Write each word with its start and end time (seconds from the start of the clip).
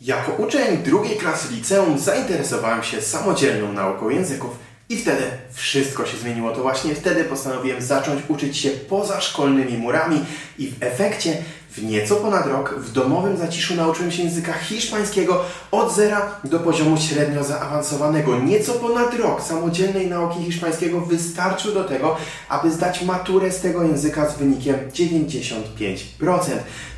Jako 0.00 0.32
uczeń 0.32 0.76
drugiej 0.76 1.16
klasy 1.16 1.54
liceum 1.54 1.98
zainteresowałem 1.98 2.82
się 2.82 3.02
samodzielną 3.02 3.72
nauką 3.72 4.08
języków 4.08 4.50
i 4.88 4.96
wtedy 4.96 5.22
wszystko 5.52 6.06
się 6.06 6.16
zmieniło. 6.16 6.52
To 6.52 6.62
właśnie 6.62 6.94
wtedy 6.94 7.24
postanowiłem 7.24 7.82
zacząć 7.82 8.22
uczyć 8.28 8.58
się 8.58 8.70
poza 8.70 9.20
szkolnymi 9.20 9.78
murami 9.78 10.24
i 10.58 10.68
w 10.68 10.82
efekcie 10.82 11.36
w 11.70 11.82
nieco 11.82 12.16
ponad 12.16 12.46
rok 12.46 12.74
w 12.78 12.92
domowym 12.92 13.36
zaciszu 13.36 13.74
nauczyłem 13.74 14.10
się 14.10 14.22
języka 14.22 14.52
hiszpańskiego 14.52 15.44
od 15.70 15.94
zera 15.94 16.40
do 16.44 16.58
poziomu 16.58 16.96
średnio 16.96 17.44
zaawansowanego. 17.44 18.38
Nieco 18.38 18.72
ponad 18.72 19.14
rok 19.14 19.42
samodzielnej 19.42 20.06
nauki 20.06 20.44
hiszpańskiego 20.44 21.00
wystarczył 21.00 21.74
do 21.74 21.84
tego, 21.84 22.16
aby 22.48 22.70
zdać 22.70 23.02
maturę 23.02 23.52
z 23.52 23.60
tego 23.60 23.82
języka 23.82 24.28
z 24.28 24.38
wynikiem 24.38 24.76
95%. 24.90 26.40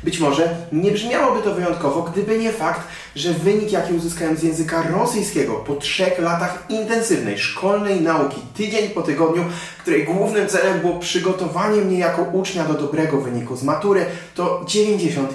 Być 0.03 0.19
może 0.19 0.55
nie 0.71 0.91
brzmiałoby 0.91 1.41
to 1.41 1.55
wyjątkowo, 1.55 2.01
gdyby 2.01 2.39
nie 2.39 2.51
fakt, 2.51 2.87
że 3.15 3.33
wynik, 3.33 3.71
jaki 3.71 3.93
uzyskałem 3.93 4.37
z 4.37 4.43
języka 4.43 4.83
rosyjskiego 4.91 5.53
po 5.53 5.75
trzech 5.75 6.19
latach 6.19 6.63
intensywnej 6.69 7.37
szkolnej 7.37 8.01
nauki, 8.01 8.41
tydzień 8.55 8.89
po 8.89 9.01
tygodniu, 9.01 9.43
której 9.81 10.05
głównym 10.05 10.47
celem 10.47 10.79
było 10.79 10.99
przygotowanie 10.99 11.81
mnie 11.81 11.99
jako 11.99 12.21
ucznia 12.21 12.63
do 12.63 12.73
dobrego 12.73 13.21
wyniku 13.21 13.55
z 13.55 13.63
matury, 13.63 14.05
to 14.35 14.65
91%. 14.65 15.25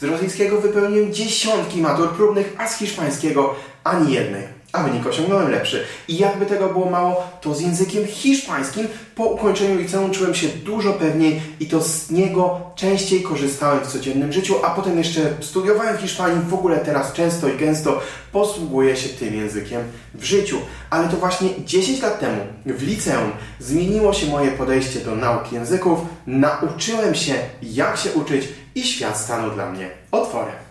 Z 0.00 0.04
rosyjskiego 0.04 0.60
wypełniłem 0.60 1.12
dziesiątki 1.12 1.80
matur 1.80 2.10
próbnych, 2.10 2.54
a 2.58 2.68
z 2.68 2.78
hiszpańskiego 2.78 3.54
ani 3.84 4.12
jednej 4.12 4.55
a 4.76 4.82
wynik 4.82 5.06
osiągnąłem 5.06 5.50
lepszy. 5.50 5.84
I 6.08 6.16
jakby 6.16 6.46
tego 6.46 6.68
było 6.68 6.90
mało, 6.90 7.24
to 7.40 7.54
z 7.54 7.60
językiem 7.60 8.06
hiszpańskim 8.06 8.88
po 9.14 9.24
ukończeniu 9.24 9.78
liceum 9.78 10.10
czułem 10.10 10.34
się 10.34 10.48
dużo 10.48 10.92
pewniej 10.92 11.40
i 11.60 11.66
to 11.66 11.82
z 11.82 12.10
niego 12.10 12.60
częściej 12.74 13.22
korzystałem 13.22 13.84
w 13.84 13.86
codziennym 13.86 14.32
życiu, 14.32 14.54
a 14.64 14.70
potem 14.70 14.98
jeszcze 14.98 15.20
studiowałem 15.40 15.96
w 15.96 16.00
Hiszpanii, 16.00 16.40
w 16.48 16.54
ogóle 16.54 16.78
teraz 16.78 17.12
często 17.12 17.48
i 17.48 17.56
gęsto 17.56 18.00
posługuję 18.32 18.96
się 18.96 19.08
tym 19.08 19.34
językiem 19.34 19.82
w 20.14 20.24
życiu. 20.24 20.58
Ale 20.90 21.08
to 21.08 21.16
właśnie 21.16 21.48
10 21.64 22.02
lat 22.02 22.20
temu 22.20 22.40
w 22.66 22.82
liceum 22.82 23.30
zmieniło 23.60 24.12
się 24.12 24.26
moje 24.26 24.50
podejście 24.50 25.00
do 25.00 25.14
nauki 25.14 25.54
języków, 25.54 25.98
nauczyłem 26.26 27.14
się 27.14 27.34
jak 27.62 27.96
się 27.96 28.12
uczyć 28.12 28.48
i 28.74 28.82
świat 28.82 29.18
stanął 29.18 29.50
dla 29.50 29.70
mnie 29.70 29.90
otworem. 30.12 30.65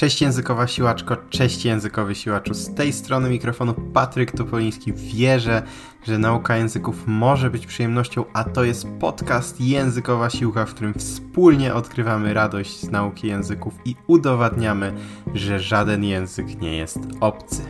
Cześć 0.00 0.22
językowa 0.22 0.66
siłaczko, 0.66 1.16
cześć 1.30 1.64
językowy 1.64 2.14
siłaczu. 2.14 2.54
Z 2.54 2.74
tej 2.74 2.92
strony 2.92 3.30
mikrofonu 3.30 3.74
Patryk 3.74 4.32
Topoliński. 4.32 4.92
Wierzę, 4.92 5.62
że 6.06 6.18
nauka 6.18 6.56
języków 6.56 7.06
może 7.06 7.50
być 7.50 7.66
przyjemnością, 7.66 8.24
a 8.32 8.44
to 8.44 8.64
jest 8.64 8.86
podcast 9.00 9.60
Językowa 9.60 10.30
Siłka, 10.30 10.66
w 10.66 10.74
którym 10.74 10.94
wspólnie 10.94 11.74
odkrywamy 11.74 12.34
radość 12.34 12.80
z 12.80 12.90
nauki 12.90 13.26
języków 13.26 13.74
i 13.84 13.94
udowadniamy, 14.06 14.92
że 15.34 15.60
żaden 15.60 16.04
język 16.04 16.60
nie 16.60 16.76
jest 16.76 16.98
obcy. 17.20 17.62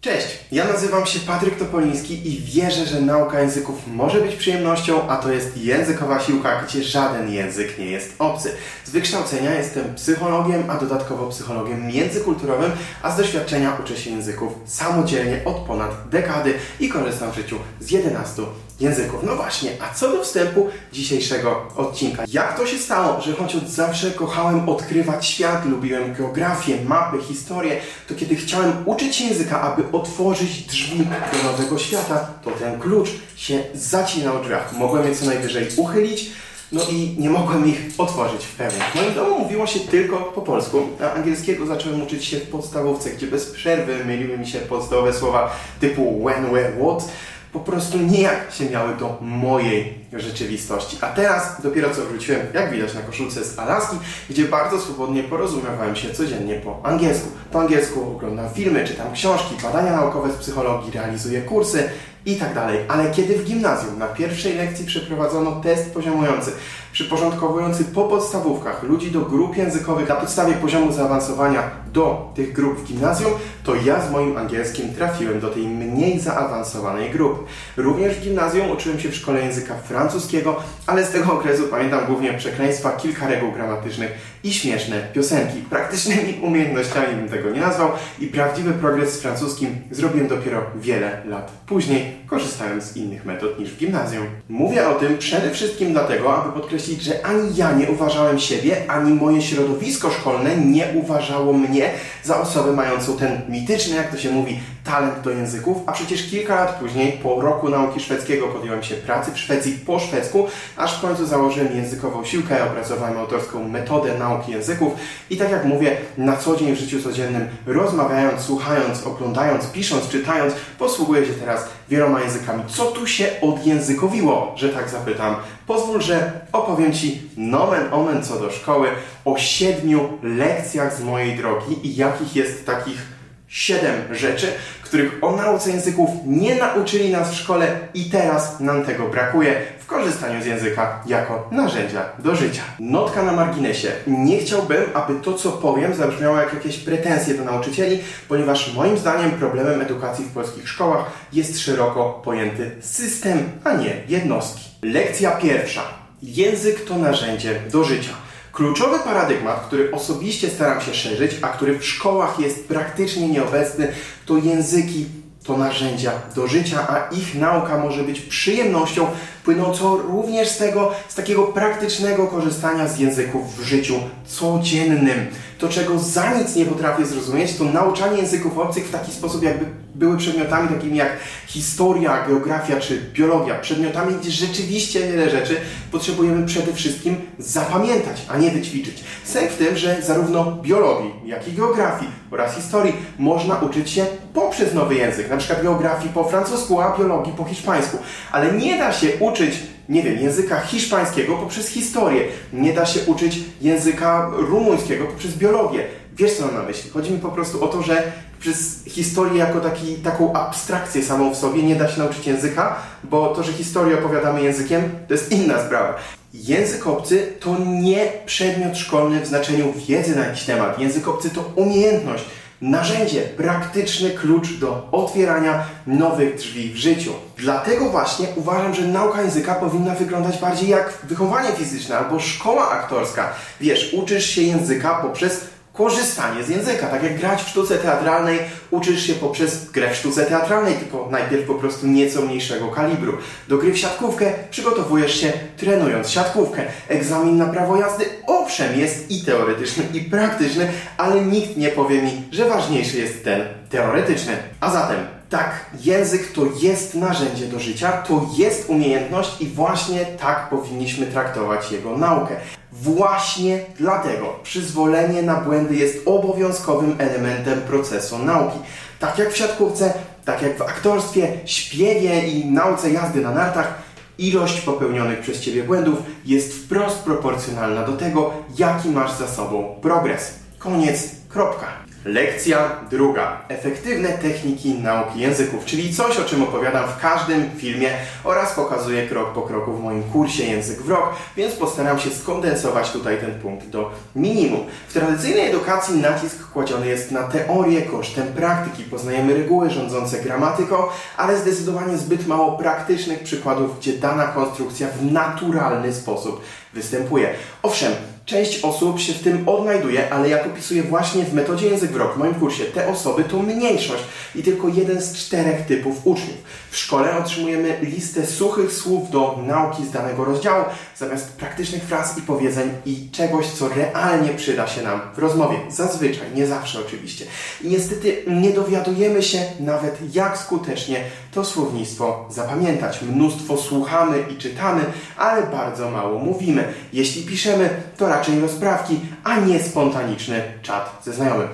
Cześć, 0.00 0.37
ja 0.52 0.64
nazywam 0.64 1.06
się 1.06 1.20
Patryk 1.20 1.58
Topoliński 1.58 2.28
i 2.28 2.40
wierzę, 2.40 2.86
że 2.86 3.00
nauka 3.00 3.40
języków 3.40 3.86
może 3.86 4.20
być 4.20 4.36
przyjemnością, 4.36 5.08
a 5.08 5.16
to 5.16 5.32
jest 5.32 5.56
językowa 5.56 6.20
siłka, 6.20 6.62
gdzie 6.62 6.84
żaden 6.84 7.32
język 7.32 7.78
nie 7.78 7.86
jest 7.86 8.14
obcy. 8.18 8.52
Z 8.84 8.90
wykształcenia 8.90 9.54
jestem 9.54 9.94
psychologiem, 9.94 10.70
a 10.70 10.76
dodatkowo 10.76 11.26
psychologiem 11.26 11.86
międzykulturowym, 11.86 12.70
a 13.02 13.10
z 13.10 13.16
doświadczenia 13.16 13.76
uczę 13.84 13.96
się 13.96 14.10
języków 14.10 14.52
samodzielnie 14.66 15.44
od 15.44 15.56
ponad 15.56 16.08
dekady 16.10 16.54
i 16.80 16.88
korzystam 16.88 17.32
w 17.32 17.36
życiu 17.36 17.58
z 17.80 17.90
11 17.90 18.42
języków. 18.80 19.22
No 19.22 19.36
właśnie, 19.36 19.70
a 19.80 19.94
co 19.94 20.12
do 20.12 20.22
wstępu 20.22 20.68
dzisiejszego 20.92 21.66
odcinka. 21.76 22.22
Jak 22.32 22.56
to 22.56 22.66
się 22.66 22.78
stało, 22.78 23.20
że 23.20 23.32
choć 23.32 23.56
od 23.56 23.68
zawsze 23.68 24.10
kochałem 24.10 24.68
odkrywać 24.68 25.26
świat, 25.26 25.66
lubiłem 25.66 26.14
geografię, 26.14 26.84
mapy, 26.84 27.18
historię, 27.22 27.80
to 28.08 28.14
kiedy 28.14 28.36
chciałem 28.36 28.72
uczyć 28.86 29.16
się 29.16 29.24
języka, 29.24 29.60
aby 29.60 29.82
otworzyć 29.92 30.62
drzwi 30.62 30.98
do 31.32 31.50
nowego 31.50 31.78
świata, 31.78 32.28
to 32.44 32.50
ten 32.50 32.80
klucz 32.80 33.08
się 33.36 33.62
zacinał 33.74 34.38
w 34.38 34.42
drzwiach. 34.42 34.72
Mogłem 34.72 35.08
je 35.08 35.14
co 35.14 35.26
najwyżej 35.26 35.68
uchylić, 35.76 36.30
no 36.72 36.80
i 36.90 37.16
nie 37.18 37.30
mogłem 37.30 37.66
ich 37.66 37.78
otworzyć 37.98 38.44
w 38.44 38.56
pełni. 38.56 38.80
W 38.92 38.94
moim 38.94 39.14
domu 39.14 39.38
mówiło 39.38 39.66
się 39.66 39.80
tylko 39.80 40.16
po 40.16 40.42
polsku, 40.42 40.82
a 41.02 41.12
angielskiego 41.12 41.66
zacząłem 41.66 42.02
uczyć 42.02 42.24
się 42.24 42.36
w 42.36 42.48
podstawówce, 42.48 43.10
gdzie 43.10 43.26
bez 43.26 43.46
przerwy 43.46 44.04
myliły 44.04 44.38
mi 44.38 44.46
się 44.46 44.58
podstawowe 44.58 45.12
słowa 45.12 45.56
typu 45.80 46.24
when, 46.24 46.46
where, 46.46 46.72
what 46.72 47.08
po 47.52 47.60
prostu 47.60 47.98
nijak 47.98 48.52
się 48.52 48.70
miały 48.70 48.96
do 48.96 49.18
mojej 49.20 49.94
rzeczywistości. 50.12 50.96
A 51.00 51.06
teraz 51.06 51.62
dopiero 51.62 51.90
co 51.94 52.02
wróciłem, 52.02 52.40
jak 52.54 52.70
widać 52.70 52.94
na 52.94 53.00
koszulce 53.00 53.44
z 53.44 53.58
Alaski, 53.58 53.96
gdzie 54.30 54.44
bardzo 54.44 54.80
swobodnie 54.80 55.22
porozumiewałem 55.22 55.96
się 55.96 56.14
codziennie 56.14 56.54
po 56.54 56.80
angielsku. 56.82 57.28
Po 57.52 57.60
angielsku 57.60 58.16
oglądam 58.16 58.50
filmy, 58.54 58.84
czytam 58.84 59.12
książki, 59.12 59.54
badania 59.62 59.96
naukowe 59.96 60.32
z 60.32 60.36
psychologii, 60.36 60.92
realizuję 60.92 61.42
kursy 61.42 61.88
i 62.26 62.36
tak 62.36 62.54
dalej. 62.54 62.78
Ale 62.88 63.10
kiedy 63.10 63.38
w 63.38 63.44
gimnazjum 63.44 63.98
na 63.98 64.06
pierwszej 64.06 64.54
lekcji 64.54 64.86
przeprowadzono 64.86 65.60
test 65.60 65.94
poziomujący, 65.94 66.52
przyporządkowujący 66.92 67.84
po 67.84 68.04
podstawówkach 68.04 68.82
ludzi 68.82 69.10
do 69.10 69.20
grup 69.20 69.56
językowych 69.56 70.08
na 70.08 70.14
podstawie 70.14 70.54
poziomu 70.54 70.92
zaawansowania 70.92 71.70
do 71.98 72.32
tych 72.34 72.52
grup 72.52 72.78
w 72.78 72.84
gimnazjum, 72.84 73.32
to 73.64 73.74
ja 73.74 74.06
z 74.06 74.10
moim 74.10 74.36
angielskim 74.36 74.94
trafiłem 74.94 75.40
do 75.40 75.50
tej 75.50 75.62
mniej 75.62 76.20
zaawansowanej 76.20 77.10
grupy. 77.10 77.44
Również 77.76 78.14
w 78.14 78.20
gimnazjum 78.20 78.70
uczyłem 78.70 79.00
się 79.00 79.08
w 79.08 79.14
szkole 79.14 79.40
języka 79.40 79.74
francuskiego, 79.74 80.56
ale 80.86 81.06
z 81.06 81.10
tego 81.10 81.32
okresu 81.32 81.62
pamiętam 81.70 82.06
głównie 82.06 82.34
przekleństwa, 82.34 82.92
kilka 82.92 83.28
reguł 83.28 83.52
gramatycznych 83.52 84.10
i 84.44 84.52
śmieszne 84.52 84.96
piosenki. 85.12 85.58
Praktycznymi 85.70 86.34
umiejętnościami 86.46 87.16
bym 87.16 87.28
tego 87.28 87.50
nie 87.50 87.60
nazwał 87.60 87.90
i 88.18 88.26
prawdziwy 88.26 88.72
progres 88.72 89.12
z 89.12 89.20
francuskim 89.20 89.76
zrobiłem 89.90 90.28
dopiero 90.28 90.62
wiele 90.76 91.22
lat 91.26 91.52
później, 91.66 92.16
korzystając 92.26 92.84
z 92.84 92.96
innych 92.96 93.24
metod 93.24 93.58
niż 93.58 93.70
w 93.70 93.78
gimnazjum. 93.78 94.26
Mówię 94.48 94.88
o 94.88 94.94
tym 94.94 95.18
przede 95.18 95.50
wszystkim 95.50 95.92
dlatego, 95.92 96.36
aby 96.36 96.60
podkreślić, 96.60 97.02
że 97.02 97.26
ani 97.26 97.56
ja 97.56 97.72
nie 97.72 97.90
uważałem 97.90 98.38
siebie, 98.38 98.90
ani 98.90 99.14
moje 99.14 99.42
środowisko 99.42 100.10
szkolne 100.10 100.56
nie 100.56 100.86
uważało 100.94 101.52
mnie 101.52 101.87
za 102.24 102.40
osobę 102.40 102.72
mającą 102.72 103.16
ten 103.16 103.40
mityczny, 103.48 103.96
jak 103.96 104.10
to 104.10 104.18
się 104.18 104.30
mówi, 104.30 104.60
talent 104.84 105.20
do 105.20 105.30
języków, 105.30 105.76
a 105.86 105.92
przecież 105.92 106.30
kilka 106.30 106.54
lat 106.54 106.78
później, 106.80 107.12
po 107.12 107.40
roku 107.40 107.68
nauki 107.68 108.00
szwedzkiego, 108.00 108.48
podjąłem 108.48 108.82
się 108.82 108.94
pracy 108.94 109.32
w 109.32 109.38
Szwecji 109.38 109.72
po 109.86 109.98
szwedzku, 109.98 110.46
aż 110.76 110.98
w 110.98 111.00
końcu 111.00 111.26
założyłem 111.26 111.76
językową 111.76 112.24
siłkę, 112.24 112.64
opracowałem 112.64 113.18
autorską 113.18 113.68
metodę 113.68 114.18
nauki 114.18 114.52
języków 114.52 114.92
i 115.30 115.36
tak 115.36 115.50
jak 115.50 115.64
mówię, 115.64 115.96
na 116.18 116.36
co 116.36 116.56
dzień 116.56 116.76
w 116.76 116.78
życiu 116.78 117.02
codziennym, 117.02 117.48
rozmawiając, 117.66 118.40
słuchając, 118.40 119.06
oglądając, 119.06 119.66
pisząc, 119.66 120.08
czytając, 120.08 120.54
posługuję 120.78 121.26
się 121.26 121.32
teraz 121.32 121.64
wieloma 121.88 122.20
językami. 122.20 122.62
Co 122.66 122.84
tu 122.84 123.06
się 123.06 123.30
odjęzykowiło, 123.42 124.52
że 124.56 124.68
tak 124.68 124.88
zapytam? 124.88 125.36
Pozwól, 125.66 126.00
że 126.00 126.32
opowiem 126.52 126.92
Ci 126.92 127.22
nomen 127.36 127.92
omen 127.92 128.22
co 128.22 128.40
do 128.40 128.50
szkoły 128.50 128.88
o 129.24 129.38
siedmiu 129.38 130.08
lekcjach 130.22 130.96
z 130.96 131.02
mojej 131.02 131.36
drogi 131.36 131.86
i 131.86 131.96
jakich 131.96 132.36
jest 132.36 132.66
takich 132.66 133.17
siedem 133.48 134.14
rzeczy, 134.14 134.46
których 134.82 135.24
o 135.24 135.36
nauce 135.36 135.70
języków 135.70 136.10
nie 136.26 136.54
nauczyli 136.54 137.10
nas 137.10 137.30
w 137.30 137.36
szkole 137.36 137.78
i 137.94 138.04
teraz 138.04 138.60
nam 138.60 138.84
tego 138.84 139.08
brakuje 139.08 139.62
w 139.78 139.86
korzystaniu 139.86 140.42
z 140.42 140.46
języka 140.46 141.02
jako 141.06 141.48
narzędzia 141.52 142.04
do 142.18 142.36
życia. 142.36 142.62
Notka 142.80 143.22
na 143.22 143.32
marginesie. 143.32 143.92
Nie 144.06 144.38
chciałbym, 144.38 144.82
aby 144.94 145.14
to, 145.14 145.34
co 145.34 145.52
powiem, 145.52 145.94
zabrzmiało 145.94 146.36
jak 146.36 146.54
jakieś 146.54 146.78
pretensje 146.78 147.34
do 147.34 147.44
nauczycieli, 147.44 148.00
ponieważ 148.28 148.74
moim 148.74 148.98
zdaniem 148.98 149.30
problemem 149.30 149.80
edukacji 149.80 150.24
w 150.24 150.32
polskich 150.32 150.68
szkołach 150.68 151.10
jest 151.32 151.60
szeroko 151.60 152.20
pojęty 152.24 152.70
system, 152.80 153.50
a 153.64 153.72
nie 153.72 153.96
jednostki. 154.08 154.64
Lekcja 154.82 155.30
pierwsza. 155.30 155.82
Język 156.22 156.84
to 156.84 156.98
narzędzie 156.98 157.60
do 157.72 157.84
życia. 157.84 158.27
Kluczowy 158.52 158.98
paradygmat, 158.98 159.66
który 159.66 159.92
osobiście 159.92 160.50
staram 160.50 160.80
się 160.80 160.94
szerzyć, 160.94 161.32
a 161.42 161.48
który 161.48 161.78
w 161.78 161.86
szkołach 161.86 162.40
jest 162.40 162.68
praktycznie 162.68 163.28
nieobecny, 163.28 163.92
to 164.26 164.36
języki 164.36 165.06
to 165.48 165.56
narzędzia 165.56 166.12
do 166.34 166.46
życia, 166.46 166.86
a 166.88 167.14
ich 167.14 167.34
nauka 167.34 167.78
może 167.78 168.02
być 168.02 168.20
przyjemnością 168.20 169.06
płynącą 169.44 169.96
również 169.96 170.48
z 170.48 170.58
tego, 170.58 170.92
z 171.08 171.14
takiego 171.14 171.42
praktycznego 171.42 172.26
korzystania 172.26 172.88
z 172.88 172.98
języków 172.98 173.58
w 173.58 173.62
życiu 173.62 173.94
codziennym. 174.26 175.26
To, 175.58 175.68
czego 175.68 175.98
za 175.98 176.34
nic 176.34 176.56
nie 176.56 176.66
potrafię 176.66 177.06
zrozumieć, 177.06 177.56
to 177.56 177.64
nauczanie 177.64 178.18
języków 178.18 178.58
obcych 178.58 178.86
w 178.86 178.92
taki 178.92 179.12
sposób, 179.12 179.42
jakby 179.42 179.66
były 179.98 180.16
przedmiotami 180.16 180.68
takimi 180.68 180.96
jak 180.96 181.16
historia, 181.46 182.26
geografia 182.28 182.80
czy 182.80 183.00
biologia. 183.12 183.54
Przedmiotami, 183.54 184.14
gdzie 184.14 184.30
rzeczywiście 184.30 185.00
wiele 185.00 185.30
rzeczy 185.30 185.56
potrzebujemy 185.92 186.46
przede 186.46 186.72
wszystkim 186.72 187.16
zapamiętać, 187.38 188.22
a 188.28 188.38
nie 188.38 188.50
wyćwiczyć. 188.50 189.04
Sęk 189.24 189.50
w 189.50 189.56
tym, 189.56 189.76
że 189.76 190.02
zarówno 190.02 190.52
biologii, 190.62 191.10
jak 191.24 191.48
i 191.48 191.52
geografii 191.52 192.10
oraz 192.30 192.54
historii 192.54 192.92
można 193.18 193.58
uczyć 193.58 193.90
się 193.90 194.06
poprzez 194.34 194.74
nowy 194.74 194.94
język, 194.94 195.30
na 195.30 195.36
przykład 195.36 195.62
geografii 195.62 196.14
po 196.14 196.24
francusku, 196.24 196.80
a 196.80 196.98
biologii 196.98 197.32
po 197.32 197.44
hiszpańsku. 197.44 197.98
Ale 198.32 198.52
nie 198.52 198.78
da 198.78 198.92
się 198.92 199.08
uczyć 199.20 199.54
nie 199.88 200.02
wiem, 200.02 200.18
języka 200.18 200.60
hiszpańskiego 200.60 201.36
poprzez 201.36 201.68
historię. 201.68 202.24
Nie 202.52 202.72
da 202.72 202.86
się 202.86 203.00
uczyć 203.06 203.40
języka 203.60 204.30
rumuńskiego 204.36 205.04
poprzez 205.04 205.34
biologię. 205.34 205.84
Wiesz 206.16 206.32
co 206.32 206.46
mam 206.46 206.54
na 206.54 206.62
myśli? 206.62 206.90
Chodzi 206.90 207.12
mi 207.12 207.18
po 207.18 207.28
prostu 207.28 207.64
o 207.64 207.68
to, 207.68 207.82
że 207.82 208.12
przez 208.40 208.84
historię 208.86 209.38
jako 209.38 209.60
taki, 209.60 209.94
taką 209.94 210.32
abstrakcję 210.32 211.02
samą 211.02 211.34
w 211.34 211.36
sobie 211.36 211.62
nie 211.62 211.76
da 211.76 211.88
się 211.88 211.98
nauczyć 211.98 212.26
języka, 212.26 212.76
bo 213.04 213.28
to, 213.28 213.42
że 213.42 213.52
historię 213.52 213.98
opowiadamy 213.98 214.42
językiem, 214.42 214.90
to 215.08 215.14
jest 215.14 215.32
inna 215.32 215.64
sprawa. 215.66 215.94
Język 216.34 216.86
obcy 216.86 217.32
to 217.40 217.56
nie 217.58 218.12
przedmiot 218.26 218.78
szkolny 218.78 219.20
w 219.20 219.26
znaczeniu 219.26 219.72
wiedzy 219.88 220.16
na 220.16 220.24
jakiś 220.26 220.44
temat. 220.44 220.78
Język 220.78 221.08
obcy 221.08 221.30
to 221.30 221.52
umiejętność, 221.56 222.24
narzędzie, 222.60 223.20
praktyczny 223.20 224.10
klucz 224.10 224.52
do 224.52 224.88
otwierania 224.92 225.64
nowych 225.86 226.36
drzwi 226.36 226.72
w 226.72 226.76
życiu. 226.76 227.12
Dlatego 227.38 227.90
właśnie 227.90 228.26
uważam, 228.36 228.74
że 228.74 228.82
nauka 228.82 229.22
języka 229.22 229.54
powinna 229.54 229.94
wyglądać 229.94 230.38
bardziej 230.38 230.68
jak 230.68 230.98
wychowanie 231.02 231.52
fizyczne 231.52 231.98
albo 231.98 232.20
szkoła 232.20 232.70
aktorska. 232.70 233.32
Wiesz, 233.60 233.94
uczysz 233.94 234.26
się 234.30 234.42
języka 234.42 234.94
poprzez 234.94 235.40
korzystanie 235.78 236.44
z 236.44 236.48
języka. 236.48 236.86
Tak 236.86 237.02
jak 237.02 237.18
grać 237.18 237.42
w 237.42 237.48
sztuce 237.48 237.78
teatralnej, 237.78 238.38
uczysz 238.70 239.06
się 239.06 239.14
poprzez 239.14 239.70
grę 239.70 239.90
w 239.90 239.96
sztuce 239.96 240.26
teatralnej, 240.26 240.74
tylko 240.74 241.08
najpierw 241.10 241.46
po 241.46 241.54
prostu 241.54 241.86
nieco 241.86 242.22
mniejszego 242.22 242.68
kalibru. 242.68 243.12
Do 243.48 243.58
gry 243.58 243.72
w 243.72 243.78
siatkówkę 243.78 244.32
przygotowujesz 244.50 245.20
się 245.20 245.32
trenując 245.56 246.10
siatkówkę. 246.10 246.62
Egzamin 246.88 247.36
na 247.36 247.46
prawo 247.46 247.76
jazdy 247.76 248.04
owszem 248.26 248.80
jest 248.80 249.10
i 249.10 249.24
teoretyczny, 249.24 249.84
i 249.94 250.00
praktyczny, 250.00 250.68
ale 250.96 251.20
nikt 251.20 251.56
nie 251.56 251.68
powie 251.68 252.02
mi, 252.02 252.22
że 252.32 252.48
ważniejszy 252.48 252.98
jest 252.98 253.24
ten 253.24 253.40
teoretyczny. 253.70 254.36
A 254.60 254.70
zatem 254.70 255.17
tak, 255.30 255.66
język 255.80 256.32
to 256.32 256.42
jest 256.60 256.94
narzędzie 256.94 257.46
do 257.46 257.58
życia, 257.58 257.92
to 257.92 258.26
jest 258.36 258.68
umiejętność 258.68 259.40
i 259.40 259.46
właśnie 259.46 260.06
tak 260.06 260.48
powinniśmy 260.48 261.06
traktować 261.06 261.72
jego 261.72 261.96
naukę. 261.96 262.36
Właśnie 262.72 263.60
dlatego 263.76 264.40
przyzwolenie 264.42 265.22
na 265.22 265.34
błędy 265.34 265.76
jest 265.76 265.98
obowiązkowym 266.06 266.96
elementem 266.98 267.60
procesu 267.60 268.18
nauki. 268.18 268.58
Tak 269.00 269.18
jak 269.18 269.32
w 269.32 269.36
siatkówce, 269.36 269.92
tak 270.24 270.42
jak 270.42 270.58
w 270.58 270.62
aktorstwie, 270.62 271.32
śpiewie 271.44 272.28
i 272.28 272.46
nauce 272.46 272.90
jazdy 272.90 273.20
na 273.20 273.30
nartach, 273.30 273.74
ilość 274.18 274.60
popełnionych 274.60 275.20
przez 275.20 275.40
Ciebie 275.40 275.64
błędów 275.64 275.98
jest 276.24 276.54
wprost 276.54 276.98
proporcjonalna 276.98 277.86
do 277.86 277.96
tego, 277.96 278.32
jaki 278.58 278.88
masz 278.88 279.12
za 279.12 279.28
sobą 279.28 279.78
progres. 279.82 280.34
Koniec, 280.58 281.10
kropka. 281.28 281.87
Lekcja 282.04 282.70
druga. 282.90 283.40
Efektywne 283.48 284.08
techniki 284.08 284.74
nauki 284.74 285.20
języków, 285.20 285.64
czyli 285.64 285.94
coś, 285.94 286.18
o 286.18 286.24
czym 286.24 286.42
opowiadam 286.42 286.88
w 286.88 287.00
każdym 287.00 287.50
filmie 287.56 287.90
oraz 288.24 288.52
pokazuję 288.52 289.06
krok 289.06 289.32
po 289.32 289.42
kroku 289.42 289.72
w 289.72 289.82
moim 289.82 290.02
kursie 290.02 290.44
Język 290.44 290.82
w 290.82 290.88
rok, 290.88 291.16
więc 291.36 291.54
postaram 291.54 291.98
się 291.98 292.10
skondensować 292.10 292.90
tutaj 292.90 293.18
ten 293.20 293.40
punkt 293.40 293.66
do 293.66 293.90
minimum. 294.16 294.60
W 294.88 294.92
tradycyjnej 294.92 295.48
edukacji 295.48 295.96
nacisk 295.96 296.50
kładziony 296.50 296.86
jest 296.86 297.10
na 297.10 297.22
teorię 297.22 297.82
kosztem 297.82 298.26
praktyki. 298.26 298.84
Poznajemy 298.84 299.34
reguły 299.34 299.70
rządzące 299.70 300.18
gramatyką, 300.18 300.76
ale 301.16 301.38
zdecydowanie 301.38 301.96
zbyt 301.96 302.26
mało 302.26 302.58
praktycznych 302.58 303.22
przykładów, 303.22 303.78
gdzie 303.78 303.92
dana 303.92 304.26
konstrukcja 304.26 304.88
w 304.88 305.12
naturalny 305.12 305.94
sposób 305.94 306.40
występuje. 306.74 307.34
Owszem, 307.62 307.92
Część 308.28 308.64
osób 308.64 309.00
się 309.00 309.12
w 309.12 309.22
tym 309.22 309.48
odnajduje, 309.48 310.12
ale 310.12 310.28
jak 310.28 310.46
opisuję 310.46 310.82
właśnie 310.82 311.24
w 311.24 311.34
metodzie 311.34 311.66
Język 311.66 311.90
w 311.90 311.96
Rok, 311.96 312.14
w 312.14 312.18
moim 312.18 312.34
kursie, 312.34 312.64
te 312.64 312.88
osoby 312.88 313.24
to 313.24 313.42
mniejszość 313.42 314.02
i 314.34 314.42
tylko 314.42 314.68
jeden 314.68 315.02
z 315.02 315.16
czterech 315.16 315.66
typów 315.66 316.06
uczniów. 316.06 316.36
W 316.70 316.76
szkole 316.76 317.16
otrzymujemy 317.16 317.78
listę 317.82 318.26
suchych 318.26 318.72
słów 318.72 319.10
do 319.10 319.38
nauki 319.46 319.84
z 319.86 319.90
danego 319.90 320.24
rozdziału, 320.24 320.64
zamiast 320.96 321.32
praktycznych 321.32 321.82
fraz 321.82 322.18
i 322.18 322.22
powiedzeń 322.22 322.70
i 322.86 323.10
czegoś, 323.12 323.46
co 323.46 323.68
realnie 323.68 324.28
przyda 324.28 324.66
się 324.66 324.82
nam 324.82 325.00
w 325.14 325.18
rozmowie. 325.18 325.56
Zazwyczaj, 325.68 326.26
nie 326.34 326.46
zawsze 326.46 326.80
oczywiście. 326.86 327.24
I 327.64 327.68
niestety 327.68 328.24
nie 328.26 328.50
dowiadujemy 328.50 329.22
się 329.22 329.38
nawet, 329.60 329.98
jak 330.14 330.38
skutecznie 330.38 331.04
to 331.32 331.44
słownictwo 331.44 332.26
zapamiętać. 332.30 333.02
Mnóstwo 333.02 333.56
słuchamy 333.56 334.24
i 334.30 334.36
czytamy, 334.36 334.84
ale 335.16 335.46
bardzo 335.46 335.90
mało 335.90 336.18
mówimy. 336.18 336.74
Jeśli 336.92 337.22
piszemy, 337.22 337.70
to 337.96 338.08
raczej 338.08 338.40
rozprawki, 338.40 339.00
a 339.24 339.40
nie 339.40 339.60
spontaniczny 339.60 340.42
czat 340.62 341.00
ze 341.04 341.12
znajomym. 341.12 341.48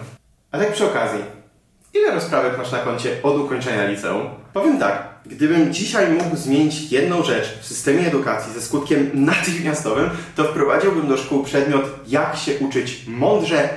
A 0.53 0.59
tak 0.59 0.73
przy 0.73 0.85
okazji, 0.85 1.21
ile 1.95 2.15
rozprawek 2.15 2.59
masz 2.59 2.73
na 2.73 2.79
koncie 2.79 3.23
od 3.23 3.39
ukończenia 3.39 3.87
liceum? 3.87 4.27
Powiem 4.53 4.79
tak, 4.79 5.09
gdybym 5.27 5.73
dzisiaj 5.73 6.13
mógł 6.13 6.37
zmienić 6.37 6.93
jedną 6.93 7.23
rzecz 7.23 7.59
w 7.61 7.67
systemie 7.67 8.07
edukacji 8.07 8.53
ze 8.53 8.61
skutkiem 8.61 9.11
natychmiastowym, 9.25 10.11
to 10.37 10.45
wprowadziłbym 10.45 11.09
do 11.09 11.17
szkół 11.17 11.45
przedmiot 11.45 11.85
jak 12.09 12.37
się 12.37 12.59
uczyć 12.59 13.05
mądrze 13.07 13.69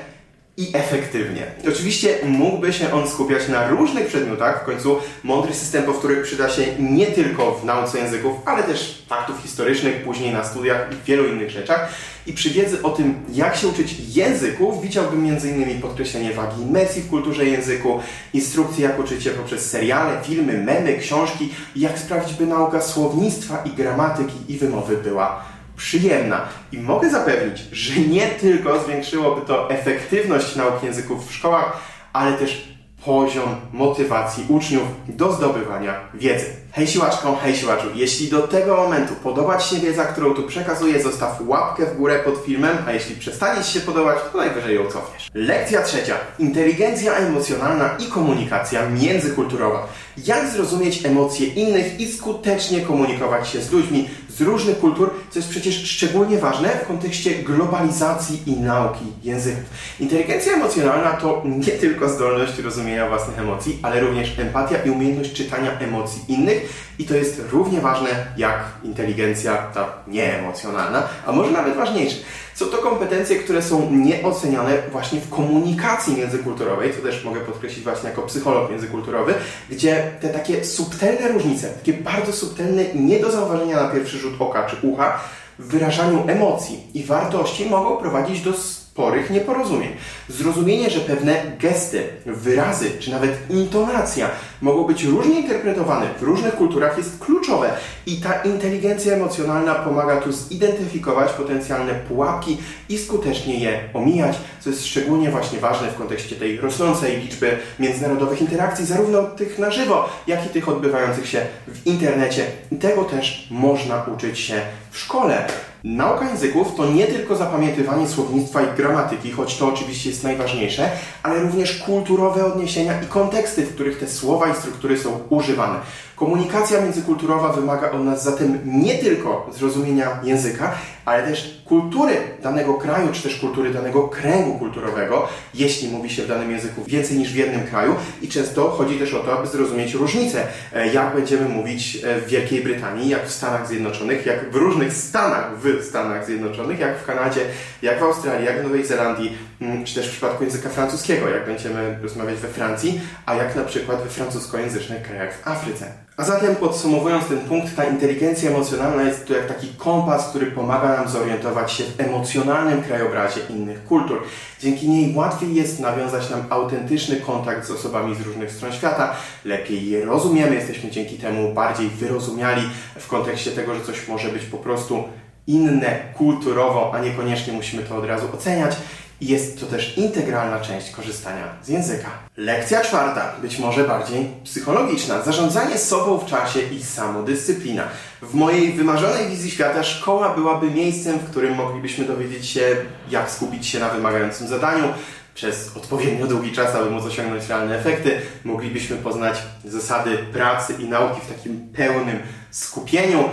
i 0.58 0.70
efektywnie. 0.74 1.44
Oczywiście 1.70 2.18
mógłby 2.26 2.74
się 2.74 2.94
on 2.94 3.10
skupiać 3.10 3.48
na 3.48 3.68
różnych 3.68 4.08
przedmiotach, 4.08 4.62
w 4.62 4.66
końcu 4.66 4.98
mądry 5.24 5.54
system 5.54 5.84
powtórek 5.84 6.24
przyda 6.24 6.50
się 6.50 6.64
nie 6.80 7.06
tylko 7.06 7.52
w 7.52 7.66
nauce 7.66 8.00
języków, 8.00 8.34
ale 8.46 8.64
też 8.64 9.04
faktów 9.08 9.40
historycznych, 9.42 10.04
później 10.04 10.34
na 10.34 10.44
studiach 10.44 10.90
i 10.92 11.06
wielu 11.06 11.28
innych 11.28 11.50
rzeczach. 11.50 11.90
I 12.28 12.34
przy 12.34 12.50
wiedzy 12.50 12.84
o 12.84 12.90
tym, 12.90 13.16
jak 13.34 13.56
się 13.56 13.68
uczyć 13.68 13.96
języków, 14.16 14.82
widziałbym 14.82 15.30
m.in. 15.30 15.82
podkreślenie 15.82 16.34
wagi 16.34 16.62
imersji 16.62 17.02
w 17.02 17.10
kulturze 17.10 17.46
języku, 17.46 18.00
instrukcje 18.34 18.84
jak 18.84 19.00
uczyć 19.00 19.24
się 19.24 19.30
poprzez 19.30 19.70
seriale, 19.70 20.22
filmy, 20.24 20.58
memy, 20.58 20.98
książki 20.98 21.50
jak 21.76 22.00
sprawić, 22.00 22.34
by 22.34 22.46
nauka 22.46 22.82
słownictwa 22.82 23.64
i 23.66 23.70
gramatyki 23.70 24.36
i 24.48 24.58
wymowy 24.58 24.98
była 24.98 25.57
przyjemna. 25.78 26.42
I 26.72 26.78
mogę 26.78 27.10
zapewnić, 27.10 27.64
że 27.72 28.02
nie 28.02 28.28
tylko 28.28 28.84
zwiększyłoby 28.84 29.42
to 29.42 29.70
efektywność 29.70 30.56
nauki 30.56 30.86
języków 30.86 31.30
w 31.30 31.34
szkołach, 31.36 31.78
ale 32.14 32.38
też 32.38 32.78
poziom 33.06 33.56
motywacji 33.74 34.46
uczniów 34.50 34.84
do 35.08 35.34
zdobywania 35.34 36.00
wiedzy. 36.14 36.46
Hej 36.72 36.88
siłaczką, 36.88 37.36
hej 37.36 37.56
siłaczu, 37.56 37.88
jeśli 37.96 38.28
do 38.28 38.48
tego 38.48 38.78
momentu 38.78 39.14
podoba 39.24 39.58
Ci 39.58 39.76
się 39.76 39.82
wiedza, 39.82 40.06
którą 40.06 40.34
tu 40.34 40.44
przekazuję, 40.44 41.04
zostaw 41.04 41.42
łapkę 41.48 41.86
w 41.86 41.98
górę 41.98 42.20
pod 42.20 42.46
filmem, 42.46 42.78
a 42.88 42.92
jeśli 42.92 43.16
przestanie 43.16 43.64
Ci 43.64 43.72
się 43.72 43.80
podobać, 43.80 44.18
to 44.32 44.38
najwyżej 44.38 44.76
ją 44.76 44.86
cofniesz. 44.86 45.30
Lekcja 45.34 45.82
trzecia. 45.82 46.16
Inteligencja 46.40 47.14
emocjonalna 47.14 47.98
i 48.00 48.12
komunikacja 48.12 48.90
międzykulturowa. 48.90 49.88
Jak 50.26 50.48
zrozumieć 50.48 51.06
emocje 51.06 51.48
innych 51.48 52.00
i 52.00 52.12
skutecznie 52.12 52.82
komunikować 52.82 53.50
się 53.50 53.62
z 53.62 53.72
ludźmi 53.72 54.10
z 54.38 54.42
różnych 54.42 54.80
kultur, 54.80 55.10
co 55.30 55.40
jest 55.40 55.50
przecież 55.50 55.84
szczególnie 55.84 56.38
ważne 56.38 56.70
w 56.70 56.88
kontekście 56.88 57.36
globalizacji 57.36 58.42
i 58.46 58.52
nauki 58.52 59.06
języków. 59.24 59.64
Inteligencja 60.00 60.54
emocjonalna 60.54 61.12
to 61.12 61.44
nie 61.46 61.72
tylko 61.72 62.10
zdolność 62.10 62.60
rozumienia 62.60 63.10
własnych 63.10 63.40
emocji, 63.40 63.80
ale 63.82 64.00
również 64.00 64.40
empatia 64.40 64.78
i 64.78 64.90
umiejętność 64.90 65.34
czytania 65.34 65.80
emocji 65.80 66.22
innych 66.28 66.88
i 67.00 67.06
to 67.06 67.16
jest 67.16 67.42
równie 67.52 67.82
ważne 67.82 68.10
jak 68.38 68.64
inteligencja 68.84 69.58
ta 69.58 69.94
nieemocjonalna, 70.08 71.08
a 71.26 71.32
może 71.32 71.52
nawet 71.52 71.76
ważniejsze. 71.76 72.18
Są 72.58 72.66
to 72.66 72.78
kompetencje, 72.78 73.36
które 73.36 73.62
są 73.62 73.92
nieoceniane 73.92 74.78
właśnie 74.92 75.20
w 75.22 75.30
komunikacji 75.30 76.16
międzykulturowej, 76.16 76.94
co 76.96 77.02
też 77.02 77.24
mogę 77.24 77.40
podkreślić 77.40 77.84
właśnie 77.84 78.10
jako 78.10 78.22
psycholog 78.22 78.72
międzykulturowy, 78.72 79.34
gdzie 79.70 80.12
te 80.22 80.30
takie 80.30 80.66
subtelne 80.66 81.28
różnice, 81.28 81.70
takie 81.70 81.94
bardzo 81.94 82.34
subtelne, 82.34 82.84
nie 82.96 83.20
do 83.20 83.32
zauważenia 83.32 83.84
na 83.84 83.90
pierwszy 83.90 84.18
rzut 84.18 84.27
oka 84.40 84.64
czy 84.64 84.88
ucha, 84.88 85.20
w 85.60 85.68
wyrażaniu 85.68 86.24
emocji 86.28 86.88
i 86.94 87.04
wartości 87.04 87.70
mogą 87.70 87.98
prowadzić 87.98 88.42
do 88.42 88.54
sporych 88.98 89.30
nieporozumień. 89.30 89.90
Zrozumienie, 90.30 90.90
że 90.90 91.00
pewne 91.00 91.36
gesty, 91.60 92.04
wyrazy 92.26 92.92
czy 93.00 93.12
nawet 93.12 93.50
intonacja 93.50 94.30
mogą 94.62 94.84
być 94.84 95.04
różnie 95.04 95.40
interpretowane 95.40 96.06
w 96.20 96.24
różnych 96.24 96.56
kulturach 96.56 96.98
jest 96.98 97.20
kluczowe 97.20 97.70
i 98.06 98.16
ta 98.16 98.42
inteligencja 98.42 99.14
emocjonalna 99.14 99.76
pomaga 99.76 100.22
tu 100.22 100.32
zidentyfikować 100.32 101.32
potencjalne 101.32 101.94
pułapki 101.94 102.58
i 102.90 102.98
skutecznie 102.98 103.60
je 103.60 103.80
omijać, 103.94 104.38
co 104.60 104.70
jest 104.70 104.86
szczególnie 104.86 105.32
właśnie 105.32 105.60
ważne 105.60 105.88
w 105.88 105.96
kontekście 105.96 106.36
tej 106.36 106.58
rosnącej 106.58 107.18
liczby 107.18 107.58
międzynarodowych 107.80 108.42
interakcji, 108.42 108.86
zarówno 108.86 109.24
tych 109.24 109.60
na 109.60 109.72
żywo, 109.72 110.10
jak 110.28 110.46
i 110.46 110.50
tych 110.50 110.70
odbywających 110.70 111.28
się 111.28 111.42
w 111.68 111.88
internecie. 111.88 112.46
I 112.72 112.76
tego 112.76 113.04
też 113.04 113.48
można 113.52 114.06
uczyć 114.16 114.40
się 114.40 114.62
w 114.92 114.98
szkole. 115.00 115.48
Nauka 115.88 116.30
języków 116.30 116.76
to 116.76 116.86
nie 116.86 117.08
tylko 117.08 117.36
zapamiętywanie 117.36 118.08
słownictwa 118.08 118.62
i 118.62 118.78
gramatyki, 118.78 119.32
choć 119.32 119.58
to 119.58 119.68
oczywiście 119.68 120.10
jest 120.10 120.24
najważniejsze, 120.24 120.90
ale 121.24 121.40
również 121.40 121.78
kulturowe 121.78 122.46
odniesienia 122.46 123.02
i 123.02 123.06
konteksty, 123.06 123.66
w 123.66 123.74
których 123.74 124.00
te 124.00 124.08
słowa 124.08 124.50
i 124.50 124.56
struktury 124.56 124.98
są 124.98 125.20
używane. 125.30 125.80
Komunikacja 126.16 126.82
międzykulturowa 126.82 127.54
wymaga 127.54 127.92
od 127.92 128.04
nas 128.04 128.24
zatem 128.24 128.60
nie 128.66 128.96
tylko 128.96 129.50
zrozumienia 129.54 130.20
języka, 130.24 130.76
ale 131.08 131.24
też 131.24 131.62
kultury 131.66 132.18
danego 132.44 132.74
kraju, 132.74 133.08
czy 133.12 133.22
też 133.22 133.36
kultury 133.36 133.74
danego 133.74 134.08
kręgu 134.08 134.60
kulturowego, 134.60 135.28
jeśli 135.54 135.90
mówi 135.90 136.10
się 136.10 136.24
w 136.24 136.28
danym 136.28 136.52
języku 136.52 136.84
więcej 136.88 137.18
niż 137.18 137.34
w 137.34 137.36
jednym 137.36 137.68
kraju. 137.68 137.96
I 138.22 138.28
często 138.28 138.70
chodzi 138.70 139.00
też 139.00 139.14
o 139.14 139.20
to, 139.20 139.40
aby 139.40 139.48
zrozumieć 139.48 139.94
różnice, 139.94 140.48
jak 140.94 141.16
będziemy 141.16 141.50
mówić 141.50 141.96
e, 142.04 142.20
w 142.22 142.28
Wielkiej 142.28 142.64
Brytanii, 142.64 143.10
jak 143.10 143.26
w 143.26 143.32
Stanach 143.32 143.68
Zjednoczonych, 143.68 144.26
jak 144.26 144.52
w 144.52 144.56
różnych 144.56 144.94
stanach 144.94 145.58
w 145.58 145.84
Stanach 145.84 146.26
Zjednoczonych, 146.26 146.80
jak 146.80 147.00
w 147.00 147.06
Kanadzie, 147.06 147.42
jak 147.82 148.00
w 148.00 148.04
Australii, 148.04 148.46
jak 148.46 148.62
w 148.62 148.64
Nowej 148.64 148.86
Zelandii, 148.86 149.38
mm, 149.62 149.86
czy 149.86 149.96
też 149.96 150.08
w 150.08 150.12
przypadku 150.12 150.44
języka 150.44 150.70
francuskiego, 150.70 151.30
jak 151.30 151.46
będziemy 151.46 152.00
rozmawiać 152.02 152.38
we 152.38 152.48
Francji, 152.48 153.02
a 153.26 153.36
jak 153.36 153.56
na 153.56 153.64
przykład 153.64 154.04
we 154.04 154.10
francuskojęzycznych 154.10 155.02
krajach 155.02 155.38
w 155.38 155.48
Afryce. 155.48 156.07
A 156.18 156.24
zatem 156.24 156.56
podsumowując 156.56 157.26
ten 157.26 157.40
punkt, 157.40 157.76
ta 157.76 157.86
inteligencja 157.86 158.50
emocjonalna 158.50 159.04
jest 159.04 159.28
to 159.28 159.34
jak 159.34 159.48
taki 159.48 159.68
kompas, 159.68 160.30
który 160.30 160.46
pomaga 160.46 160.98
nam 160.98 161.10
zorientować 161.10 161.72
się 161.72 161.84
w 161.84 162.00
emocjonalnym 162.00 162.84
krajobrazie 162.84 163.42
innych 163.50 163.84
kultur. 163.84 164.24
Dzięki 164.60 164.90
niej 164.90 165.16
łatwiej 165.16 165.56
jest 165.56 165.80
nawiązać 165.80 166.30
nam 166.30 166.44
autentyczny 166.50 167.16
kontakt 167.16 167.68
z 167.68 167.72
osobami 167.72 168.16
z 168.16 168.22
różnych 168.22 168.52
stron 168.52 168.74
świata, 168.74 169.16
lepiej 169.46 169.90
je 169.90 170.06
rozumiemy, 170.06 170.56
jesteśmy 170.56 170.92
dzięki 170.92 171.16
temu 171.16 171.54
bardziej 171.54 171.90
wyrozumiali 171.90 172.62
w 173.00 173.08
kontekście 173.08 173.52
tego, 173.52 173.76
że 173.76 173.82
coś 173.82 174.08
może 174.08 174.30
być 174.30 174.44
po 174.44 174.58
prostu 174.58 175.04
inne 175.48 176.00
kulturowo, 176.14 176.92
a 176.94 177.00
niekoniecznie 177.00 177.54
musimy 177.54 177.84
to 177.84 177.98
od 177.98 178.06
razu 178.06 178.28
oceniać 178.34 178.76
jest 179.22 179.60
to 179.60 179.66
też 179.66 179.98
integralna 179.98 180.60
część 180.60 180.92
korzystania 180.92 181.44
z 181.64 181.68
języka. 181.68 182.10
Lekcja 182.38 182.82
czwarta, 182.82 183.34
być 183.42 183.60
może 183.60 183.84
bardziej 183.84 184.32
psychologiczna. 184.44 185.22
Zarządzanie 185.22 185.78
sobą 185.78 186.18
w 186.18 186.26
czasie 186.26 186.60
i 186.62 186.84
samodyscyplina. 186.84 187.84
W 188.22 188.34
mojej 188.34 188.74
wymarzonej 188.74 189.28
wizji 189.28 189.52
świata 189.52 189.84
szkoła 189.84 190.36
byłaby 190.36 190.72
miejscem, 190.72 191.20
w 191.20 191.30
którym 191.30 191.56
moglibyśmy 191.56 192.06
dowiedzieć 192.06 192.46
się, 192.46 192.76
jak 193.10 193.32
skupić 193.32 193.68
się 193.68 193.80
na 193.80 193.90
wymagającym 193.90 194.48
zadaniu, 194.48 194.94
przez 195.38 195.78
odpowiednio 195.78 196.28
długi 196.28 196.52
czas, 196.52 196.76
aby 196.76 196.90
móc 196.90 197.06
osiągnąć 197.06 197.48
realne 197.48 197.80
efekty, 197.80 198.22
moglibyśmy 198.44 198.98
poznać 198.98 199.38
zasady 199.66 200.18
pracy 200.18 200.74
i 200.80 200.86
nauki 200.86 201.22
w 201.22 201.36
takim 201.36 201.70
pełnym 201.70 202.20
skupieniu, 202.52 203.30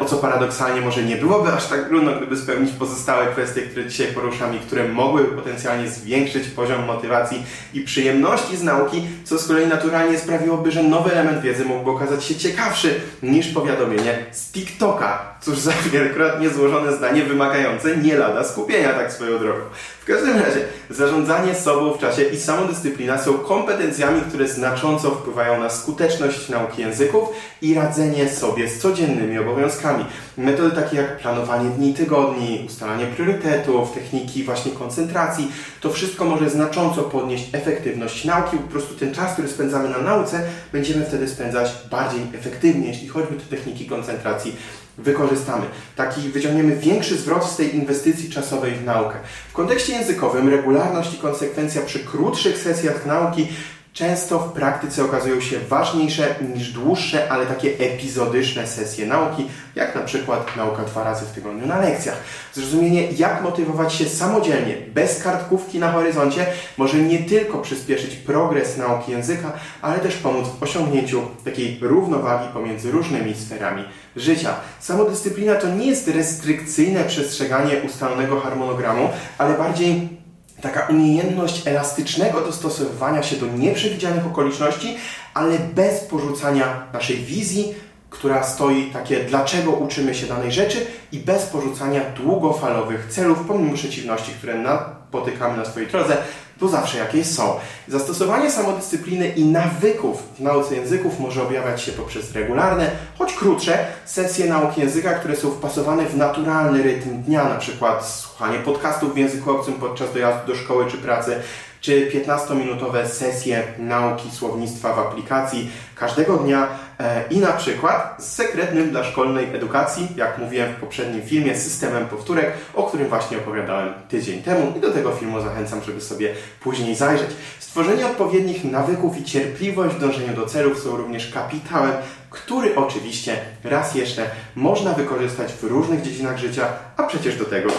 o 0.00 0.04
co 0.04 0.16
paradoksalnie 0.16 0.80
może 0.80 1.02
nie 1.02 1.16
byłoby 1.16 1.52
aż 1.52 1.66
tak 1.66 1.88
trudno, 1.88 2.12
gdyby 2.16 2.36
spełnić 2.36 2.72
pozostałe 2.72 3.26
kwestie, 3.26 3.62
które 3.62 3.86
dzisiaj 3.86 4.06
poruszam 4.06 4.56
i 4.56 4.58
które 4.58 4.88
mogły 4.88 5.24
potencjalnie 5.24 5.88
zwiększyć 5.88 6.48
poziom 6.48 6.84
motywacji 6.84 7.42
i 7.74 7.80
przyjemności 7.80 8.56
z 8.56 8.62
nauki, 8.62 9.06
co 9.24 9.38
z 9.38 9.48
kolei 9.48 9.66
naturalnie 9.66 10.18
sprawiłoby, 10.18 10.70
że 10.70 10.82
nowy 10.82 11.12
element 11.12 11.42
wiedzy 11.42 11.64
mógłby 11.64 11.90
okazać 11.90 12.24
się 12.24 12.34
ciekawszy 12.34 13.00
niż 13.22 13.48
powiadomienie 13.48 14.18
z 14.32 14.52
TikToka. 14.52 15.30
Cóż 15.40 15.58
za 15.58 15.72
wielokrotnie 15.92 16.50
złożone 16.50 16.96
zdanie 16.96 17.24
wymagające 17.24 17.96
nie 17.96 18.16
lada 18.16 18.44
skupienia 18.44 18.92
tak 18.92 19.12
swoją 19.12 19.38
drogą. 19.38 19.60
W 20.00 20.04
każdym 20.04 20.38
razie, 20.38 20.60
zarządzanie 20.90 21.54
sobą 21.54 21.92
w 21.92 21.98
czasie 21.98 22.22
i 22.22 22.36
samodyscyplina 22.36 23.18
są 23.18 23.38
kompetencjami, 23.38 24.20
które 24.28 24.48
znacząco 24.48 25.10
wpływają 25.10 25.60
na 25.60 25.70
skuteczność 25.70 26.48
nauki 26.48 26.82
języków 26.82 27.28
i 27.62 27.74
radzenie 27.74 28.28
sobie 28.28 28.68
z 28.68 28.78
codziennymi 28.78 29.38
obowiązkami. 29.50 30.04
Metody 30.38 30.76
takie 30.76 30.96
jak 30.96 31.18
planowanie 31.18 31.70
dni, 31.70 31.94
tygodni, 31.94 32.64
ustalanie 32.66 33.06
priorytetów, 33.06 33.92
techniki 33.92 34.44
właśnie 34.44 34.72
koncentracji, 34.72 35.52
to 35.80 35.90
wszystko 35.90 36.24
może 36.24 36.50
znacząco 36.50 37.02
podnieść 37.02 37.48
efektywność 37.52 38.24
nauki. 38.24 38.56
Po 38.56 38.68
prostu 38.68 38.94
ten 38.94 39.14
czas, 39.14 39.32
który 39.32 39.48
spędzamy 39.48 39.88
na 39.88 39.98
nauce, 39.98 40.42
będziemy 40.72 41.04
wtedy 41.04 41.28
spędzać 41.28 41.70
bardziej 41.90 42.20
efektywnie, 42.34 42.88
jeśli 42.88 43.08
choćby 43.08 43.34
te 43.34 43.56
techniki 43.56 43.86
koncentracji 43.86 44.56
wykorzystamy. 44.98 45.66
Taki 45.96 46.20
wyciągniemy 46.20 46.76
większy 46.76 47.16
zwrot 47.16 47.44
z 47.44 47.56
tej 47.56 47.76
inwestycji 47.76 48.30
czasowej 48.30 48.72
w 48.74 48.84
naukę. 48.84 49.18
W 49.50 49.52
kontekście 49.52 49.92
językowym 49.92 50.48
regularność 50.48 51.14
i 51.14 51.18
konsekwencja 51.18 51.82
przy 51.82 51.98
krótszych 51.98 52.58
sesjach 52.58 53.06
nauki 53.06 53.48
często 53.92 54.38
w 54.38 54.52
praktyce 54.52 55.04
okazują 55.04 55.40
się 55.40 55.58
ważniejsze 55.68 56.34
niż 56.54 56.72
dłuższe, 56.72 57.32
ale 57.32 57.46
takie 57.46 57.78
epizodyczne 57.78 58.66
sesje 58.66 59.06
nauki, 59.06 59.48
jak 59.74 59.94
na 59.94 60.00
przykład 60.00 60.56
nauka 60.56 60.82
dwa 60.82 61.04
razy 61.04 61.26
w 61.26 61.30
tygodniu 61.30 61.66
na 61.66 61.80
lekcjach. 61.80 62.16
Zrozumienie, 62.54 63.12
jak 63.12 63.42
motywować 63.42 63.94
się 63.94 64.08
samodzielnie, 64.08 64.76
bez 64.94 65.22
kartkówki 65.22 65.78
na 65.78 65.92
horyzoncie, 65.92 66.46
może 66.76 66.98
nie 66.98 67.18
tylko 67.18 67.58
przyspieszyć 67.58 68.16
progres 68.16 68.76
nauki 68.76 69.12
języka, 69.12 69.52
ale 69.82 69.98
też 69.98 70.16
pomóc 70.16 70.46
w 70.60 70.62
osiągnięciu 70.62 71.22
takiej 71.44 71.78
równowagi 71.82 72.48
pomiędzy 72.52 72.90
różnymi 72.90 73.34
sferami 73.34 73.84
życia. 74.16 74.54
Samodyscyplina 74.80 75.54
to 75.54 75.68
nie 75.68 75.86
jest 75.86 76.08
restrykcyjne 76.08 77.04
przestrzeganie 77.04 77.76
ustalonego 77.86 78.40
harmonogramu, 78.40 79.08
ale 79.38 79.58
bardziej 79.58 80.19
taka 80.60 80.86
umiejętność 80.86 81.66
elastycznego 81.66 82.40
dostosowywania 82.40 83.22
się 83.22 83.36
do 83.36 83.46
nieprzewidzianych 83.46 84.26
okoliczności, 84.26 84.96
ale 85.34 85.58
bez 85.58 86.00
porzucania 86.00 86.82
naszej 86.92 87.16
wizji, 87.16 87.74
która 88.10 88.42
stoi 88.42 88.90
takie, 88.92 89.24
dlaczego 89.24 89.70
uczymy 89.70 90.14
się 90.14 90.26
danej 90.26 90.52
rzeczy 90.52 90.86
i 91.12 91.18
bez 91.18 91.46
porzucania 91.46 92.00
długofalowych 92.16 93.06
celów, 93.08 93.38
pomimo 93.48 93.74
przeciwności, 93.74 94.32
które 94.32 94.54
napotykamy 94.58 95.56
na 95.56 95.64
swojej 95.64 95.88
drodze, 95.88 96.16
to 96.60 96.68
zawsze 96.68 96.98
jakieś 96.98 97.26
są. 97.26 97.54
Zastosowanie 97.88 98.50
samodyscypliny 98.50 99.28
i 99.28 99.44
nawyków 99.44 100.22
w 100.38 100.40
nauce 100.40 100.74
języków 100.76 101.20
może 101.20 101.42
objawiać 101.42 101.82
się 101.82 101.92
poprzez 101.92 102.32
regularne, 102.32 102.90
choć 103.18 103.32
krótsze, 103.32 103.86
sesje 104.04 104.46
nauki 104.46 104.80
języka, 104.80 105.14
które 105.14 105.36
są 105.36 105.50
wpasowane 105.50 106.06
w 106.06 106.16
naturalny 106.16 106.82
rytm 106.82 107.22
dnia, 107.22 107.44
na 107.44 107.54
przykład 107.54 108.06
słuchanie 108.06 108.58
podcastów 108.58 109.14
w 109.14 109.16
języku 109.16 109.50
obcym 109.50 109.74
podczas 109.74 110.12
dojazdu 110.12 110.52
do 110.52 110.58
szkoły 110.58 110.86
czy 110.90 110.98
pracy, 110.98 111.40
czy 111.80 112.10
15-minutowe 112.10 113.08
sesje 113.08 113.62
nauki 113.78 114.30
słownictwa 114.30 114.94
w 114.94 114.98
aplikacji 114.98 115.70
każdego 115.94 116.36
dnia 116.36 116.68
e, 117.00 117.24
i 117.30 117.38
na 117.38 117.52
przykład 117.52 118.16
z 118.18 118.32
sekretnym 118.32 118.90
dla 118.90 119.04
szkolnej 119.04 119.54
edukacji, 119.54 120.08
jak 120.16 120.38
mówiłem 120.38 120.72
w 120.72 120.76
poprzednim 120.76 121.22
filmie, 121.22 121.56
systemem 121.56 122.06
powtórek, 122.06 122.52
o 122.74 122.82
którym 122.82 123.08
właśnie 123.08 123.38
opowiadałem 123.38 123.94
tydzień 124.08 124.42
temu 124.42 124.72
i 124.76 124.80
do 124.80 124.92
tego 124.92 125.10
filmu 125.10 125.40
zachęcam, 125.40 125.82
żeby 125.82 126.00
sobie 126.00 126.34
później 126.60 126.94
zajrzeć. 126.94 127.30
Stworzenie 127.58 128.06
odpowiednich 128.06 128.64
nawyków 128.64 129.18
i 129.18 129.24
cierpliwość 129.24 129.94
w 129.94 130.00
dążeniu 130.00 130.36
do 130.36 130.46
celów 130.46 130.78
są 130.78 130.96
również 130.96 131.32
kapitałem, 131.32 131.92
który 132.30 132.76
oczywiście 132.76 133.36
raz 133.64 133.94
jeszcze 133.94 134.30
można 134.54 134.92
wykorzystać 134.92 135.52
w 135.52 135.64
różnych 135.64 136.02
dziedzinach 136.02 136.38
życia, 136.38 136.66
a 136.96 137.02
przecież 137.02 137.36
do 137.36 137.44
tego 137.44 137.70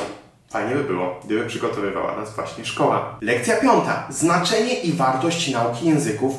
Fajnie 0.52 0.76
by 0.76 0.84
było, 0.84 1.20
gdyby 1.26 1.46
przygotowywała 1.46 2.16
nas 2.16 2.36
właśnie 2.36 2.66
szkoła. 2.66 3.18
Lekcja 3.22 3.56
piąta. 3.58 4.08
Znaczenie 4.10 4.74
i 4.74 4.94
wartość 4.94 5.52
nauki 5.52 5.86
języków 5.86 6.34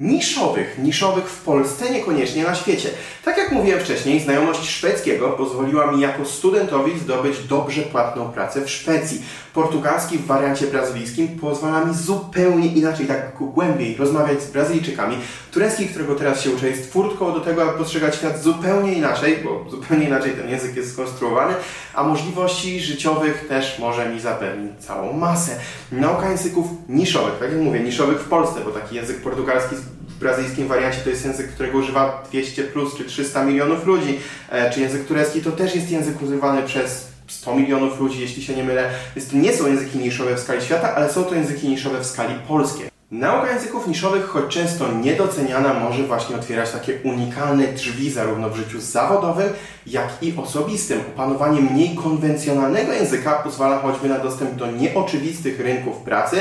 niszowych, 0.00 0.78
niszowych 0.78 1.24
w 1.24 1.42
Polsce, 1.42 1.90
niekoniecznie 1.90 2.44
na 2.44 2.54
świecie. 2.54 2.88
Tak 3.24 3.38
jak 3.38 3.52
mówiłem 3.52 3.80
wcześniej, 3.80 4.20
znajomość 4.20 4.70
szwedzkiego 4.70 5.30
pozwoliła 5.30 5.92
mi 5.92 6.00
jako 6.00 6.24
studentowi 6.24 6.98
zdobyć 6.98 7.38
dobrze 7.38 7.82
płatną 7.82 8.32
pracę 8.32 8.60
w 8.64 8.70
Szwecji. 8.70 9.22
Portugalski 9.54 10.18
w 10.18 10.26
wariancie 10.26 10.66
brazylijskim 10.66 11.28
pozwala 11.28 11.84
mi 11.84 11.94
zupełnie 11.94 12.66
inaczej, 12.66 13.06
tak 13.06 13.32
głębiej 13.40 13.96
rozmawiać 13.96 14.42
z 14.42 14.50
Brazylijczykami. 14.50 15.16
Turecki, 15.50 15.86
którego 15.86 16.14
teraz 16.14 16.40
się 16.40 16.50
uczę, 16.50 16.68
jest 16.68 16.92
furtką 16.92 17.32
do 17.32 17.40
tego, 17.40 17.62
aby 17.62 17.78
postrzegać 17.78 18.14
świat 18.14 18.42
zupełnie 18.42 18.92
inaczej, 18.92 19.38
bo 19.44 19.70
zupełnie 19.70 20.06
inaczej 20.06 20.32
ten 20.32 20.48
język 20.48 20.76
jest 20.76 20.92
skonstruowany, 20.92 21.54
a 21.94 22.02
możliwości 22.02 22.80
życiowych 22.80 23.46
też 23.48 23.78
może 23.78 24.08
mi 24.08 24.20
zapewnić 24.20 24.72
całą 24.78 25.12
masę. 25.12 25.56
Nauka 25.92 26.30
języków 26.30 26.66
niszowych, 26.88 27.34
tak 27.40 27.52
jak 27.52 27.60
mówię, 27.60 27.80
niszowych 27.80 28.20
w 28.20 28.28
Polsce, 28.28 28.60
bo 28.64 28.70
taki 28.70 28.96
język 28.96 29.22
portugalski 29.22 29.76
w 29.76 29.87
brazylijskim 30.18 30.68
wariancie 30.68 31.00
to 31.00 31.10
jest 31.10 31.24
język, 31.24 31.48
którego 31.48 31.78
używa 31.78 32.24
200 32.30 32.64
plus 32.64 32.96
czy 32.96 33.04
300 33.04 33.44
milionów 33.44 33.86
ludzi, 33.86 34.20
e, 34.50 34.70
czy 34.70 34.80
język 34.80 35.06
turecki 35.06 35.42
to 35.42 35.52
też 35.52 35.74
jest 35.74 35.90
język 35.90 36.22
używany 36.22 36.62
przez 36.62 37.08
100 37.26 37.54
milionów 37.54 38.00
ludzi, 38.00 38.20
jeśli 38.20 38.42
się 38.42 38.54
nie 38.54 38.64
mylę. 38.64 38.90
Więc 39.16 39.30
to 39.30 39.36
nie 39.36 39.52
są 39.52 39.66
języki 39.66 39.98
niszowe 39.98 40.34
w 40.34 40.40
skali 40.40 40.62
świata, 40.62 40.94
ale 40.94 41.12
są 41.12 41.24
to 41.24 41.34
języki 41.34 41.68
niszowe 41.68 42.00
w 42.00 42.06
skali 42.06 42.34
polskiej. 42.48 42.88
Nauka 43.10 43.52
języków 43.52 43.86
niszowych, 43.86 44.24
choć 44.24 44.54
często 44.54 44.92
niedoceniana, 44.92 45.74
może 45.74 46.02
właśnie 46.02 46.36
otwierać 46.36 46.70
takie 46.70 46.98
unikalne 47.04 47.66
drzwi 47.66 48.10
zarówno 48.10 48.50
w 48.50 48.56
życiu 48.56 48.80
zawodowym, 48.80 49.48
jak 49.86 50.08
i 50.22 50.34
osobistym. 50.36 51.00
Opanowanie 51.00 51.60
mniej 51.60 51.96
konwencjonalnego 51.96 52.92
języka 52.92 53.32
pozwala 53.32 53.78
choćby 53.78 54.08
na 54.08 54.18
dostęp 54.18 54.54
do 54.54 54.70
nieoczywistych 54.70 55.60
rynków 55.60 55.96
pracy 55.96 56.36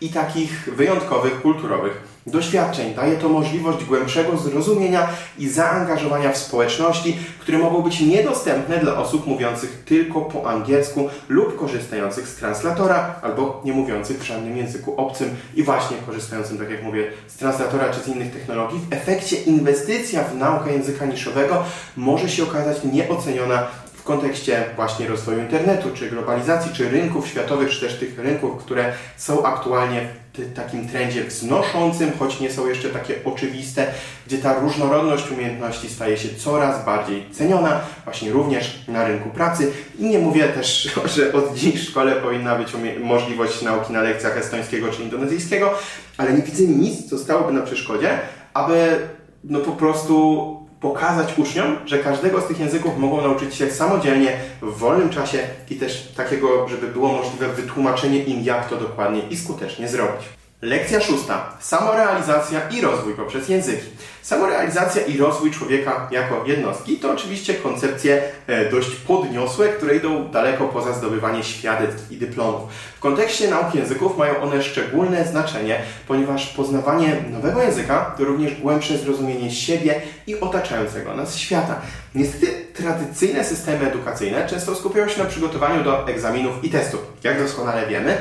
i 0.00 0.08
takich 0.08 0.68
wyjątkowych 0.76 1.42
kulturowych 1.42 2.11
doświadczeń. 2.26 2.94
Daje 2.94 3.16
to 3.16 3.28
możliwość 3.28 3.84
głębszego 3.84 4.36
zrozumienia 4.36 5.08
i 5.38 5.48
zaangażowania 5.48 6.32
w 6.32 6.36
społeczności, 6.36 7.16
które 7.38 7.58
mogą 7.58 7.82
być 7.82 8.00
niedostępne 8.00 8.78
dla 8.78 8.96
osób 8.96 9.26
mówiących 9.26 9.82
tylko 9.84 10.20
po 10.20 10.50
angielsku 10.50 11.08
lub 11.28 11.58
korzystających 11.58 12.28
z 12.28 12.36
translatora 12.36 13.14
albo 13.22 13.62
nie 13.64 13.72
mówiących 13.72 14.18
w 14.18 14.24
żadnym 14.24 14.56
języku 14.56 14.96
obcym 14.96 15.36
i 15.54 15.62
właśnie 15.62 15.96
korzystającym, 16.06 16.58
tak 16.58 16.70
jak 16.70 16.82
mówię, 16.82 17.10
z 17.26 17.36
translatora 17.36 17.92
czy 17.92 18.00
z 18.00 18.08
innych 18.08 18.32
technologii. 18.32 18.80
W 18.90 18.92
efekcie 18.92 19.36
inwestycja 19.36 20.24
w 20.24 20.36
naukę 20.36 20.72
języka 20.72 21.06
niszowego 21.06 21.64
może 21.96 22.28
się 22.28 22.42
okazać 22.42 22.76
nieoceniona 22.92 23.66
w 24.02 24.04
kontekście 24.04 24.64
właśnie 24.76 25.08
rozwoju 25.08 25.38
internetu, 25.38 25.88
czy 25.94 26.10
globalizacji, 26.10 26.72
czy 26.74 26.88
rynków 26.88 27.28
światowych, 27.28 27.70
czy 27.70 27.80
też 27.80 27.98
tych 27.98 28.18
rynków, 28.18 28.64
które 28.64 28.92
są 29.16 29.46
aktualnie 29.46 30.08
takim 30.54 30.88
trendzie 30.88 31.24
wznoszącym, 31.24 32.12
choć 32.18 32.40
nie 32.40 32.50
są 32.50 32.68
jeszcze 32.68 32.88
takie 32.88 33.14
oczywiste, 33.24 33.86
gdzie 34.26 34.38
ta 34.38 34.60
różnorodność 34.60 35.30
umiejętności 35.30 35.88
staje 35.88 36.16
się 36.16 36.28
coraz 36.28 36.84
bardziej 36.84 37.30
ceniona, 37.30 37.80
właśnie 38.04 38.30
również 38.30 38.84
na 38.88 39.06
rynku 39.06 39.30
pracy. 39.30 39.72
I 39.98 40.04
nie 40.04 40.18
mówię 40.18 40.48
też, 40.48 40.90
że 41.16 41.32
od 41.32 41.54
dziś 41.54 41.74
w 41.74 41.90
szkole 41.90 42.12
powinna 42.12 42.56
być 42.56 42.68
możliwość 43.00 43.62
nauki 43.62 43.92
na 43.92 44.02
lekcjach 44.02 44.36
estońskiego 44.36 44.88
czy 44.88 45.02
indonezyjskiego, 45.02 45.74
ale 46.16 46.32
nie 46.32 46.42
widzę 46.42 46.62
nic, 46.62 47.10
co 47.10 47.18
stałoby 47.18 47.52
na 47.52 47.62
przeszkodzie, 47.62 48.18
aby 48.54 48.96
no 49.44 49.58
po 49.58 49.72
prostu 49.72 50.61
pokazać 50.82 51.38
uczniom, 51.38 51.76
że 51.86 51.98
każdego 51.98 52.40
z 52.40 52.46
tych 52.46 52.60
języków 52.60 52.98
mogą 52.98 53.22
nauczyć 53.22 53.54
się 53.54 53.70
samodzielnie, 53.70 54.36
w 54.62 54.78
wolnym 54.78 55.10
czasie 55.10 55.38
i 55.70 55.76
też 55.76 56.12
takiego, 56.16 56.68
żeby 56.68 56.88
było 56.88 57.12
możliwe 57.12 57.48
wytłumaczenie 57.48 58.24
im, 58.24 58.42
jak 58.42 58.68
to 58.68 58.76
dokładnie 58.76 59.22
i 59.30 59.36
skutecznie 59.36 59.88
zrobić. 59.88 60.41
Lekcja 60.62 61.00
szósta. 61.00 61.56
Samorealizacja 61.60 62.68
i 62.68 62.80
rozwój 62.80 63.14
poprzez 63.14 63.48
języki. 63.48 63.86
Samorealizacja 64.22 65.02
i 65.02 65.18
rozwój 65.18 65.50
człowieka 65.50 66.08
jako 66.10 66.44
jednostki 66.46 66.96
to 66.96 67.12
oczywiście 67.12 67.54
koncepcje 67.54 68.22
e, 68.46 68.70
dość 68.70 68.90
podniosłe, 68.90 69.68
które 69.68 69.96
idą 69.96 70.28
daleko 70.28 70.68
poza 70.68 70.92
zdobywanie 70.92 71.44
świadectw 71.44 72.12
i 72.12 72.16
dyplomów. 72.16 72.70
W 72.96 73.00
kontekście 73.00 73.50
nauki 73.50 73.78
języków 73.78 74.18
mają 74.18 74.42
one 74.42 74.62
szczególne 74.62 75.24
znaczenie, 75.26 75.80
ponieważ 76.08 76.46
poznawanie 76.46 77.16
nowego 77.30 77.62
języka 77.62 78.14
to 78.18 78.24
również 78.24 78.60
głębsze 78.60 78.98
zrozumienie 78.98 79.50
siebie 79.50 80.00
i 80.26 80.40
otaczającego 80.40 81.16
nas 81.16 81.36
świata. 81.36 81.80
Niestety 82.14 82.46
tradycyjne 82.74 83.44
systemy 83.44 83.86
edukacyjne 83.86 84.48
często 84.48 84.74
skupiają 84.74 85.08
się 85.08 85.22
na 85.22 85.28
przygotowaniu 85.28 85.84
do 85.84 86.08
egzaminów 86.08 86.64
i 86.64 86.70
testów. 86.70 87.00
Jak 87.24 87.42
doskonale 87.42 87.86
wiemy, 87.86 88.18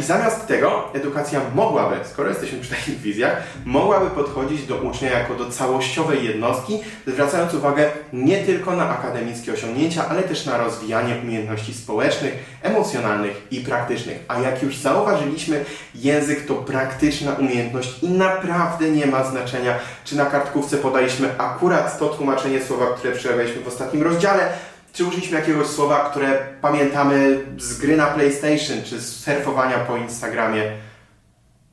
I 0.00 0.02
zamiast 0.02 0.46
tego 0.46 0.88
edukacja 0.92 1.40
mogłaby, 1.54 1.96
skoro 2.12 2.28
jesteśmy 2.28 2.58
przy 2.58 2.70
takich 2.70 3.00
wizjach, 3.00 3.42
mogłaby 3.64 4.10
podchodzić 4.10 4.66
do 4.66 4.76
ucznia 4.76 5.10
jako 5.10 5.34
do 5.34 5.50
całościowej 5.50 6.24
jednostki, 6.24 6.80
zwracając 7.06 7.54
uwagę 7.54 7.90
nie 8.12 8.38
tylko 8.38 8.76
na 8.76 8.88
akademickie 8.88 9.52
osiągnięcia, 9.52 10.08
ale 10.08 10.22
też 10.22 10.46
na 10.46 10.58
rozwijanie 10.58 11.16
umiejętności 11.22 11.74
społecznych, 11.74 12.32
emocjonalnych 12.62 13.42
i 13.50 13.60
praktycznych. 13.60 14.24
A 14.28 14.40
jak 14.40 14.62
już 14.62 14.76
zauważyliśmy, 14.76 15.64
język 15.94 16.46
to 16.46 16.54
praktyczna 16.54 17.32
umiejętność 17.32 18.02
i 18.02 18.08
naprawdę 18.08 18.90
nie 18.90 19.06
ma 19.06 19.24
znaczenia, 19.24 19.78
czy 20.04 20.16
na 20.16 20.26
kartkówce 20.26 20.76
podaliśmy 20.76 21.28
akurat 21.38 21.98
to 21.98 22.08
tłumaczenie 22.08 22.62
słowa, 22.62 22.86
które 22.96 23.14
przejawialiśmy 23.14 23.62
w 23.62 23.68
ostatnim 23.68 24.02
rozdziale, 24.02 24.52
czy 24.92 25.04
użyliśmy 25.04 25.38
jakiegoś 25.38 25.66
słowa, 25.66 26.10
które 26.10 26.38
pamiętamy 26.60 27.40
z 27.58 27.78
gry 27.78 27.96
na 27.96 28.06
PlayStation, 28.06 28.82
czy 28.84 29.00
z 29.00 29.24
surfowania 29.24 29.78
po 29.78 29.96
Instagramie? 29.96 30.62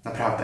Naprawdę. 0.05 0.43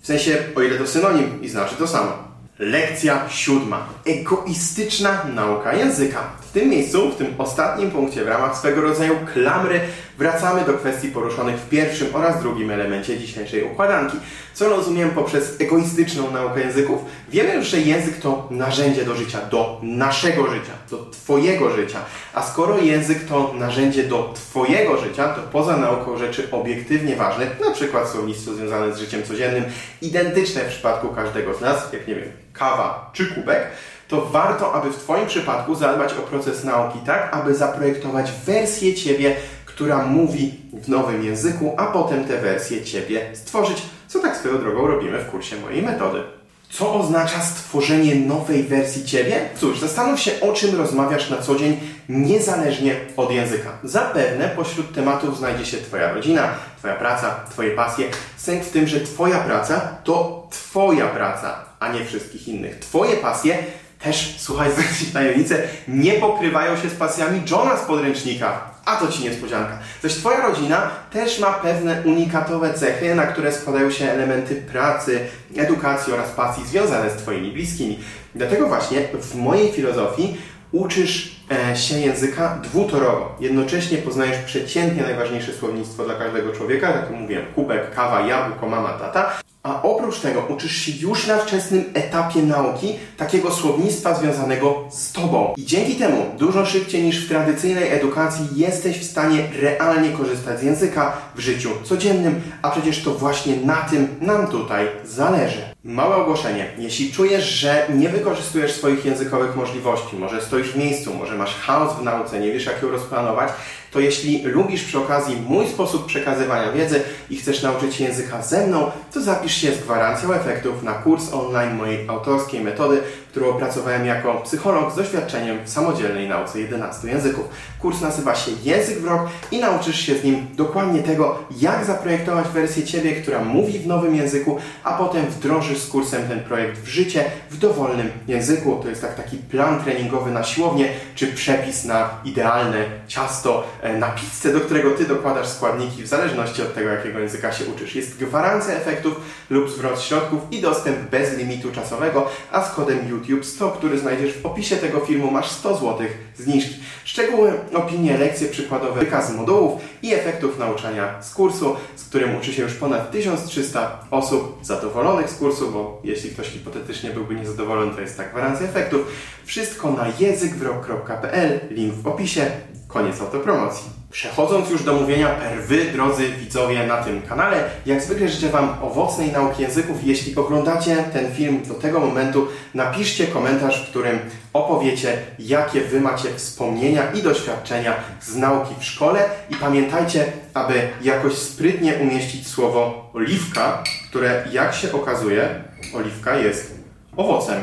W 0.00 0.06
sensie, 0.06 0.38
o 0.56 0.62
ile 0.62 0.78
to 0.78 0.86
synonim 0.86 1.42
i 1.42 1.48
znaczy 1.48 1.76
to 1.76 1.88
samo. 1.88 2.30
Lekcja 2.58 3.28
siódma. 3.28 3.86
Egoistyczna 4.06 5.24
nauka 5.34 5.72
języka. 5.74 6.22
W 6.40 6.52
tym 6.52 6.68
miejscu, 6.68 7.10
w 7.10 7.16
tym 7.16 7.34
ostatnim 7.38 7.90
punkcie, 7.90 8.24
w 8.24 8.28
ramach 8.28 8.56
swego 8.56 8.80
rodzaju 8.80 9.14
klamry, 9.32 9.80
wracamy 10.20 10.64
do 10.64 10.72
kwestii 10.72 11.08
poruszonych 11.08 11.56
w 11.56 11.68
pierwszym 11.68 12.08
oraz 12.12 12.42
drugim 12.42 12.70
elemencie 12.70 13.18
dzisiejszej 13.18 13.64
układanki. 13.64 14.16
Co 14.54 14.68
rozumiem 14.68 15.10
poprzez 15.10 15.60
egoistyczną 15.60 16.30
naukę 16.30 16.60
języków? 16.60 17.00
Wiemy 17.28 17.54
już, 17.54 17.66
że 17.66 17.80
język 17.80 18.16
to 18.16 18.48
narzędzie 18.50 19.04
do 19.04 19.14
życia, 19.14 19.38
do 19.50 19.80
naszego 19.82 20.50
życia, 20.50 20.72
do 20.90 21.10
Twojego 21.10 21.70
życia. 21.70 21.98
A 22.34 22.42
skoro 22.42 22.78
język 22.78 23.24
to 23.28 23.54
narzędzie 23.58 24.02
do 24.02 24.34
Twojego 24.34 24.96
życia, 24.96 25.28
to 25.28 25.42
poza 25.42 25.76
nauką 25.76 26.18
rzeczy 26.18 26.48
obiektywnie 26.50 27.16
ważnych, 27.16 27.60
na 27.60 27.70
przykład 27.70 28.08
słownictwo 28.08 28.54
związane 28.54 28.94
z 28.94 28.98
życiem 28.98 29.22
codziennym, 29.22 29.64
identyczne 30.02 30.60
w 30.60 30.68
przypadku 30.68 31.08
każdego 31.08 31.54
z 31.54 31.60
nas, 31.60 31.92
jak 31.92 32.08
nie 32.08 32.14
wiem, 32.14 32.28
kawa 32.52 33.10
czy 33.12 33.26
kubek, 33.26 33.66
to 34.10 34.26
warto, 34.26 34.72
aby 34.74 34.90
w 34.90 34.96
Twoim 34.96 35.26
przypadku 35.26 35.74
zadbać 35.74 36.12
o 36.12 36.22
proces 36.22 36.64
nauki 36.64 36.98
tak, 37.06 37.36
aby 37.36 37.54
zaprojektować 37.54 38.32
wersję 38.46 38.94
Ciebie, 38.94 39.36
która 39.80 40.06
mówi 40.06 40.54
w 40.72 40.88
nowym 40.88 41.24
języku, 41.24 41.74
a 41.76 41.86
potem 41.86 42.24
tę 42.24 42.40
wersję 42.40 42.84
Ciebie 42.84 43.30
stworzyć, 43.34 43.82
co 44.08 44.18
tak 44.18 44.36
swoją 44.36 44.58
drogą 44.58 44.86
robimy 44.86 45.18
w 45.18 45.30
kursie 45.30 45.56
mojej 45.56 45.82
metody. 45.82 46.22
Co 46.70 46.94
oznacza 46.94 47.40
stworzenie 47.40 48.14
nowej 48.14 48.62
wersji 48.62 49.04
Ciebie? 49.04 49.48
Cóż, 49.56 49.78
zastanów 49.78 50.20
się, 50.20 50.30
o 50.40 50.52
czym 50.52 50.76
rozmawiasz 50.76 51.30
na 51.30 51.36
co 51.36 51.56
dzień, 51.56 51.80
niezależnie 52.08 52.96
od 53.16 53.30
języka. 53.30 53.70
Zapewne 53.84 54.48
pośród 54.48 54.94
tematów 54.94 55.38
znajdzie 55.38 55.66
się 55.66 55.76
Twoja 55.76 56.12
rodzina, 56.12 56.48
Twoja 56.78 56.94
praca, 56.94 57.34
Twoje 57.50 57.70
pasje. 57.70 58.06
Sęk 58.36 58.64
w 58.64 58.70
tym, 58.70 58.86
że 58.86 59.00
Twoja 59.00 59.38
praca 59.38 59.80
to 60.04 60.48
Twoja 60.50 61.06
praca, 61.06 61.64
a 61.78 61.92
nie 61.92 62.04
wszystkich 62.04 62.48
innych. 62.48 62.78
Twoje 62.78 63.16
pasje 63.16 63.58
też, 63.98 64.34
słuchaj, 64.38 64.70
zdradzić 64.72 65.12
tajemnicę, 65.12 65.62
nie 65.88 66.12
pokrywają 66.12 66.76
się 66.76 66.90
z 66.90 66.94
pasjami 66.94 67.42
Johna 67.50 67.76
z 67.76 67.80
podręcznika. 67.80 68.70
A 68.90 68.96
to 68.96 69.08
Ci 69.08 69.24
niespodzianka. 69.24 69.78
Zaś 70.02 70.14
Twoja 70.14 70.40
rodzina 70.40 70.90
też 71.12 71.38
ma 71.38 71.52
pewne 71.52 72.02
unikatowe 72.04 72.74
cechy, 72.74 73.14
na 73.14 73.26
które 73.26 73.52
składają 73.52 73.90
się 73.90 74.10
elementy 74.10 74.54
pracy, 74.54 75.20
edukacji 75.56 76.12
oraz 76.12 76.30
pasji 76.30 76.66
związane 76.66 77.10
z 77.10 77.14
Twoimi 77.14 77.52
bliskimi. 77.52 77.98
Dlatego 78.34 78.66
właśnie 78.66 79.08
w 79.20 79.34
mojej 79.34 79.72
filozofii 79.72 80.36
uczysz 80.72 81.39
się 81.74 82.00
języka 82.00 82.58
dwutorowo. 82.62 83.36
Jednocześnie 83.40 83.98
poznajesz 83.98 84.38
przeciętnie 84.38 85.02
najważniejsze 85.02 85.52
słownictwo 85.52 86.04
dla 86.04 86.14
każdego 86.14 86.52
człowieka, 86.52 86.92
tak 86.92 87.10
jak 87.10 87.20
mówiłem, 87.20 87.44
kubek, 87.54 87.94
kawa, 87.94 88.20
jabłko, 88.20 88.68
mama, 88.68 88.88
tata. 88.88 89.30
A 89.62 89.82
oprócz 89.82 90.20
tego 90.20 90.40
uczysz 90.48 90.76
się 90.76 90.92
już 91.00 91.26
na 91.26 91.38
wczesnym 91.38 91.84
etapie 91.94 92.42
nauki 92.42 92.94
takiego 93.16 93.50
słownictwa 93.50 94.14
związanego 94.14 94.84
z 94.90 95.12
Tobą. 95.12 95.54
I 95.56 95.64
dzięki 95.64 95.94
temu 95.94 96.26
dużo 96.38 96.66
szybciej 96.66 97.02
niż 97.02 97.24
w 97.24 97.28
tradycyjnej 97.28 97.92
edukacji 97.92 98.46
jesteś 98.56 98.98
w 98.98 99.10
stanie 99.10 99.48
realnie 99.60 100.10
korzystać 100.10 100.60
z 100.60 100.62
języka 100.62 101.12
w 101.34 101.40
życiu 101.40 101.70
codziennym, 101.84 102.40
a 102.62 102.70
przecież 102.70 103.02
to 103.02 103.14
właśnie 103.14 103.56
na 103.56 103.76
tym 103.76 104.08
nam 104.20 104.46
tutaj 104.46 104.86
zależy. 105.04 105.60
Małe 105.84 106.16
ogłoszenie. 106.16 106.66
Jeśli 106.78 107.12
czujesz, 107.12 107.44
że 107.44 107.86
nie 107.94 108.08
wykorzystujesz 108.08 108.72
swoich 108.72 109.04
językowych 109.04 109.56
możliwości, 109.56 110.16
może 110.16 110.42
stoisz 110.42 110.72
w 110.72 110.76
miejscu, 110.76 111.14
może 111.14 111.36
masz 111.40 111.56
chaos 111.60 111.96
w 111.96 112.02
nauce, 112.02 112.40
nie 112.40 112.52
wiesz 112.52 112.66
jak 112.66 112.82
ją 112.82 112.90
rozplanować, 112.90 113.50
to 113.90 114.00
jeśli 114.00 114.42
lubisz 114.42 114.84
przy 114.84 114.98
okazji 114.98 115.36
mój 115.48 115.68
sposób 115.68 116.06
przekazywania 116.06 116.72
wiedzy 116.72 117.02
i 117.30 117.36
chcesz 117.36 117.62
nauczyć 117.62 117.94
się 117.94 118.04
języka 118.04 118.42
ze 118.42 118.66
mną, 118.66 118.90
to 119.12 119.20
zapisz 119.20 119.56
się 119.56 119.72
z 119.72 119.78
gwarancją 119.78 120.32
efektów 120.32 120.82
na 120.82 120.92
kurs 120.92 121.32
online 121.32 121.76
mojej 121.76 122.08
autorskiej 122.08 122.60
metody, 122.60 123.02
którą 123.30 123.48
opracowałem 123.48 124.06
jako 124.06 124.34
psycholog 124.34 124.92
z 124.92 124.96
doświadczeniem 124.96 125.58
w 125.64 125.70
samodzielnej 125.70 126.28
nauce 126.28 126.60
11 126.60 127.08
języków. 127.08 127.48
Kurs 127.78 128.00
nazywa 128.00 128.34
się 128.34 128.50
Język 128.64 128.98
w 128.98 129.04
rok 129.04 129.28
i 129.50 129.58
nauczysz 129.58 130.00
się 130.00 130.18
z 130.18 130.24
nim 130.24 130.46
dokładnie 130.54 131.02
tego, 131.02 131.38
jak 131.60 131.84
zaprojektować 131.84 132.48
wersję 132.48 132.84
Ciebie, 132.84 133.12
która 133.12 133.44
mówi 133.44 133.78
w 133.78 133.86
nowym 133.86 134.14
języku, 134.14 134.58
a 134.84 134.92
potem 134.92 135.26
wdrożysz 135.26 135.78
z 135.78 135.88
kursem 135.88 136.28
ten 136.28 136.40
projekt 136.40 136.78
w 136.78 136.88
życie 136.88 137.24
w 137.50 137.58
dowolnym 137.58 138.10
języku. 138.28 138.80
To 138.82 138.88
jest 138.88 139.02
tak 139.02 139.14
taki 139.14 139.36
plan 139.36 139.84
treningowy 139.84 140.30
na 140.30 140.44
siłownię, 140.44 140.88
czy 141.14 141.26
przepis 141.26 141.84
na 141.84 142.10
idealne 142.24 142.84
ciasto, 143.08 143.66
e, 143.82 143.98
na 143.98 144.08
pizzę, 144.08 144.52
do 144.52 144.60
którego 144.60 144.90
Ty 144.90 145.04
dokładasz 145.04 145.48
składniki 145.48 146.02
w 146.02 146.06
zależności 146.06 146.62
od 146.62 146.74
tego, 146.74 146.90
jakiego 146.90 147.18
języka 147.18 147.52
się 147.52 147.64
uczysz. 147.64 147.94
Jest 147.94 148.18
gwarancja 148.18 148.74
efektów 148.74 149.20
lub 149.50 149.70
zwrot 149.70 150.00
środków 150.00 150.40
i 150.50 150.60
dostęp 150.60 150.98
bez 150.98 151.38
limitu 151.38 151.72
czasowego, 151.72 152.28
a 152.52 152.64
z 152.64 152.74
kodem 152.74 153.08
YouTube 153.08 153.19
100, 153.42 153.70
który 153.70 153.98
znajdziesz 153.98 154.38
w 154.38 154.46
opisie 154.46 154.76
tego 154.76 155.00
filmu, 155.00 155.30
masz 155.30 155.50
100 155.50 155.74
zł 155.74 156.06
zniżki. 156.36 156.74
Szczegóły, 157.04 157.52
opinie, 157.74 158.18
lekcje 158.18 158.48
przykładowe, 158.48 159.00
wykaz 159.00 159.34
modułów 159.34 159.82
i 160.02 160.14
efektów 160.14 160.58
nauczania 160.58 161.22
z 161.22 161.34
kursu, 161.34 161.76
z 161.96 162.04
którym 162.04 162.36
uczy 162.36 162.52
się 162.52 162.62
już 162.62 162.74
ponad 162.74 163.10
1300 163.10 163.98
osób 164.10 164.58
zadowolonych 164.62 165.30
z 165.30 165.34
kursu, 165.34 165.70
bo 165.70 166.00
jeśli 166.04 166.30
ktoś 166.30 166.48
hipotetycznie 166.48 167.10
byłby 167.10 167.34
niezadowolony, 167.34 167.94
to 167.94 168.00
jest 168.00 168.16
ta 168.16 168.24
gwarancja 168.24 168.66
efektów. 168.66 169.06
Wszystko 169.44 169.92
na 169.92 170.06
językwrok.pl, 170.18 171.60
link 171.70 171.94
w 171.94 172.06
opisie. 172.06 172.50
Koniec 172.92 173.20
autopromocji. 173.20 173.90
Przechodząc 174.10 174.70
już 174.70 174.82
do 174.82 174.94
mówienia 174.94 175.28
per 175.28 175.62
wy, 175.62 175.84
drodzy 175.84 176.28
widzowie 176.28 176.86
na 176.86 176.96
tym 176.96 177.22
kanale, 177.22 177.64
jak 177.86 178.02
zwykle 178.02 178.28
życzę 178.28 178.48
Wam 178.48 178.68
owocnej 178.82 179.32
nauki 179.32 179.62
języków. 179.62 180.04
Jeśli 180.04 180.36
oglądacie 180.36 180.96
ten 181.12 181.34
film 181.34 181.62
do 181.68 181.74
tego 181.74 182.00
momentu, 182.00 182.48
napiszcie 182.74 183.26
komentarz, 183.26 183.86
w 183.86 183.90
którym 183.90 184.18
opowiecie, 184.52 185.18
jakie 185.38 185.80
Wy 185.80 186.00
macie 186.00 186.28
wspomnienia 186.34 187.12
i 187.12 187.22
doświadczenia 187.22 187.94
z 188.20 188.36
nauki 188.36 188.74
w 188.78 188.84
szkole 188.84 189.24
i 189.50 189.54
pamiętajcie, 189.54 190.32
aby 190.54 190.88
jakoś 191.02 191.34
sprytnie 191.34 191.94
umieścić 191.94 192.48
słowo 192.48 193.10
oliwka, 193.14 193.82
które 194.10 194.44
jak 194.52 194.74
się 194.74 194.92
okazuje, 194.92 195.64
oliwka 195.94 196.36
jest 196.36 196.74
owocem. 197.16 197.62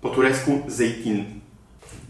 Po 0.00 0.08
turecku 0.08 0.60
zeytin. 0.66 1.39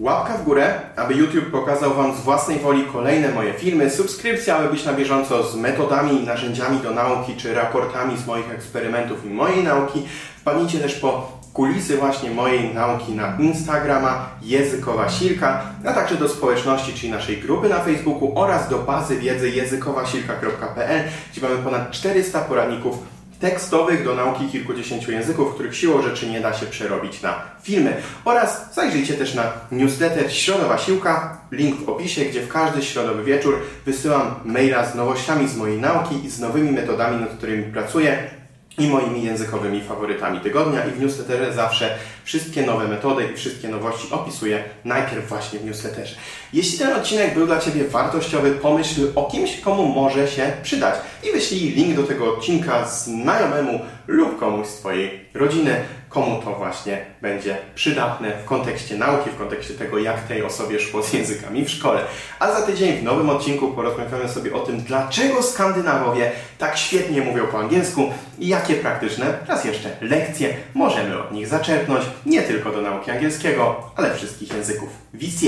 Łapka 0.00 0.38
w 0.38 0.44
górę, 0.44 0.80
aby 0.96 1.14
YouTube 1.14 1.50
pokazał 1.50 1.94
Wam 1.94 2.16
z 2.16 2.20
własnej 2.20 2.58
woli 2.58 2.84
kolejne 2.92 3.28
moje 3.28 3.52
filmy, 3.52 3.90
subskrypcja, 3.90 4.56
aby 4.56 4.68
być 4.68 4.84
na 4.84 4.92
bieżąco 4.92 5.42
z 5.42 5.56
metodami 5.56 6.22
i 6.22 6.26
narzędziami 6.26 6.78
do 6.78 6.90
nauki, 6.90 7.36
czy 7.36 7.54
raportami 7.54 8.18
z 8.18 8.26
moich 8.26 8.50
eksperymentów 8.50 9.24
i 9.24 9.28
mojej 9.28 9.64
nauki. 9.64 10.06
Wpadnijcie 10.36 10.78
też 10.78 10.94
po 10.94 11.38
kulisy 11.52 11.96
właśnie 11.96 12.30
mojej 12.30 12.74
nauki 12.74 13.12
na 13.12 13.36
Instagrama 13.38 14.28
Językowa 14.42 15.08
Silka, 15.08 15.62
a 15.86 15.92
także 15.92 16.14
do 16.14 16.28
społeczności, 16.28 16.94
czyli 16.94 17.12
naszej 17.12 17.36
grupy 17.36 17.68
na 17.68 17.80
Facebooku 17.80 18.32
oraz 18.34 18.68
do 18.68 18.78
bazy 18.78 19.16
wiedzy 19.16 19.50
językowasilka.pl, 19.50 21.02
gdzie 21.32 21.40
mamy 21.40 21.56
ponad 21.56 21.90
400 21.90 22.40
poradników 22.40 22.98
tekstowych 23.40 24.04
do 24.04 24.14
nauki 24.14 24.48
kilkudziesięciu 24.48 25.12
języków, 25.12 25.54
których 25.54 25.76
siłą 25.76 26.02
rzeczy 26.02 26.30
nie 26.30 26.40
da 26.40 26.54
się 26.54 26.66
przerobić 26.66 27.22
na 27.22 27.42
filmy. 27.62 27.96
Oraz 28.24 28.74
zajrzyjcie 28.74 29.14
też 29.14 29.34
na 29.34 29.52
newsletter 29.72 30.32
Środowa 30.32 30.78
Siłka, 30.78 31.40
link 31.52 31.80
w 31.80 31.88
opisie, 31.88 32.24
gdzie 32.24 32.42
w 32.42 32.48
każdy 32.48 32.82
środowy 32.82 33.24
wieczór 33.24 33.58
wysyłam 33.86 34.34
maila 34.44 34.86
z 34.86 34.94
nowościami 34.94 35.48
z 35.48 35.56
mojej 35.56 35.78
nauki 35.78 36.24
i 36.24 36.30
z 36.30 36.40
nowymi 36.40 36.72
metodami, 36.72 37.20
nad 37.20 37.30
którymi 37.30 37.72
pracuję 37.72 38.39
i 38.80 38.88
moimi 38.88 39.22
językowymi 39.22 39.80
faworytami 39.80 40.40
tygodnia. 40.40 40.84
I 40.84 40.90
w 40.90 41.00
newsletterze 41.00 41.52
zawsze 41.52 41.98
wszystkie 42.24 42.62
nowe 42.62 42.88
metody 42.88 43.28
i 43.32 43.36
wszystkie 43.36 43.68
nowości 43.68 44.08
opisuję 44.10 44.64
najpierw 44.84 45.28
właśnie 45.28 45.58
w 45.58 45.64
newsletterze. 45.64 46.16
Jeśli 46.52 46.78
ten 46.78 46.92
odcinek 46.92 47.34
był 47.34 47.46
dla 47.46 47.58
Ciebie 47.58 47.84
wartościowy, 47.84 48.50
pomyśl 48.50 49.12
o 49.14 49.24
kimś, 49.24 49.60
komu 49.60 49.86
może 49.86 50.28
się 50.28 50.52
przydać. 50.62 50.94
I 51.22 51.32
wyślij 51.32 51.70
link 51.70 51.96
do 51.96 52.02
tego 52.02 52.34
odcinka 52.34 52.88
znajomemu 52.88 53.80
lub 54.06 54.38
komuś 54.38 54.66
z 54.66 54.74
Twojej 54.74 55.24
rodziny, 55.34 55.76
komu 56.10 56.42
to 56.42 56.54
właśnie 56.54 57.04
będzie 57.22 57.56
przydatne 57.74 58.32
w 58.32 58.44
kontekście 58.44 58.96
nauki, 58.96 59.30
w 59.30 59.36
kontekście 59.36 59.74
tego, 59.74 59.98
jak 59.98 60.22
tej 60.22 60.42
osobie 60.42 60.80
szło 60.80 61.02
z 61.02 61.12
językami 61.12 61.64
w 61.64 61.70
szkole. 61.70 62.00
A 62.38 62.52
za 62.52 62.66
tydzień 62.66 62.98
w 62.98 63.02
nowym 63.02 63.30
odcinku 63.30 63.68
porozmawiamy 63.68 64.28
sobie 64.28 64.54
o 64.54 64.60
tym, 64.60 64.80
dlaczego 64.80 65.42
Skandynawowie 65.42 66.30
tak 66.58 66.78
świetnie 66.78 67.22
mówią 67.22 67.46
po 67.46 67.58
angielsku 67.58 68.12
i 68.38 68.48
jakie 68.48 68.74
praktyczne, 68.74 69.38
raz 69.46 69.64
jeszcze, 69.64 69.96
lekcje 70.00 70.54
możemy 70.74 71.18
od 71.18 71.32
nich 71.32 71.46
zaczerpnąć, 71.46 72.04
nie 72.26 72.42
tylko 72.42 72.70
do 72.70 72.82
nauki 72.82 73.10
angielskiego, 73.10 73.90
ale 73.96 74.14
wszystkich 74.14 74.52
języków. 74.52 74.88
Wis 75.14 75.44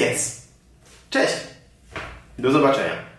Cześć! 1.11 1.35
Do 2.39 2.51
zobaczenia! 2.51 3.12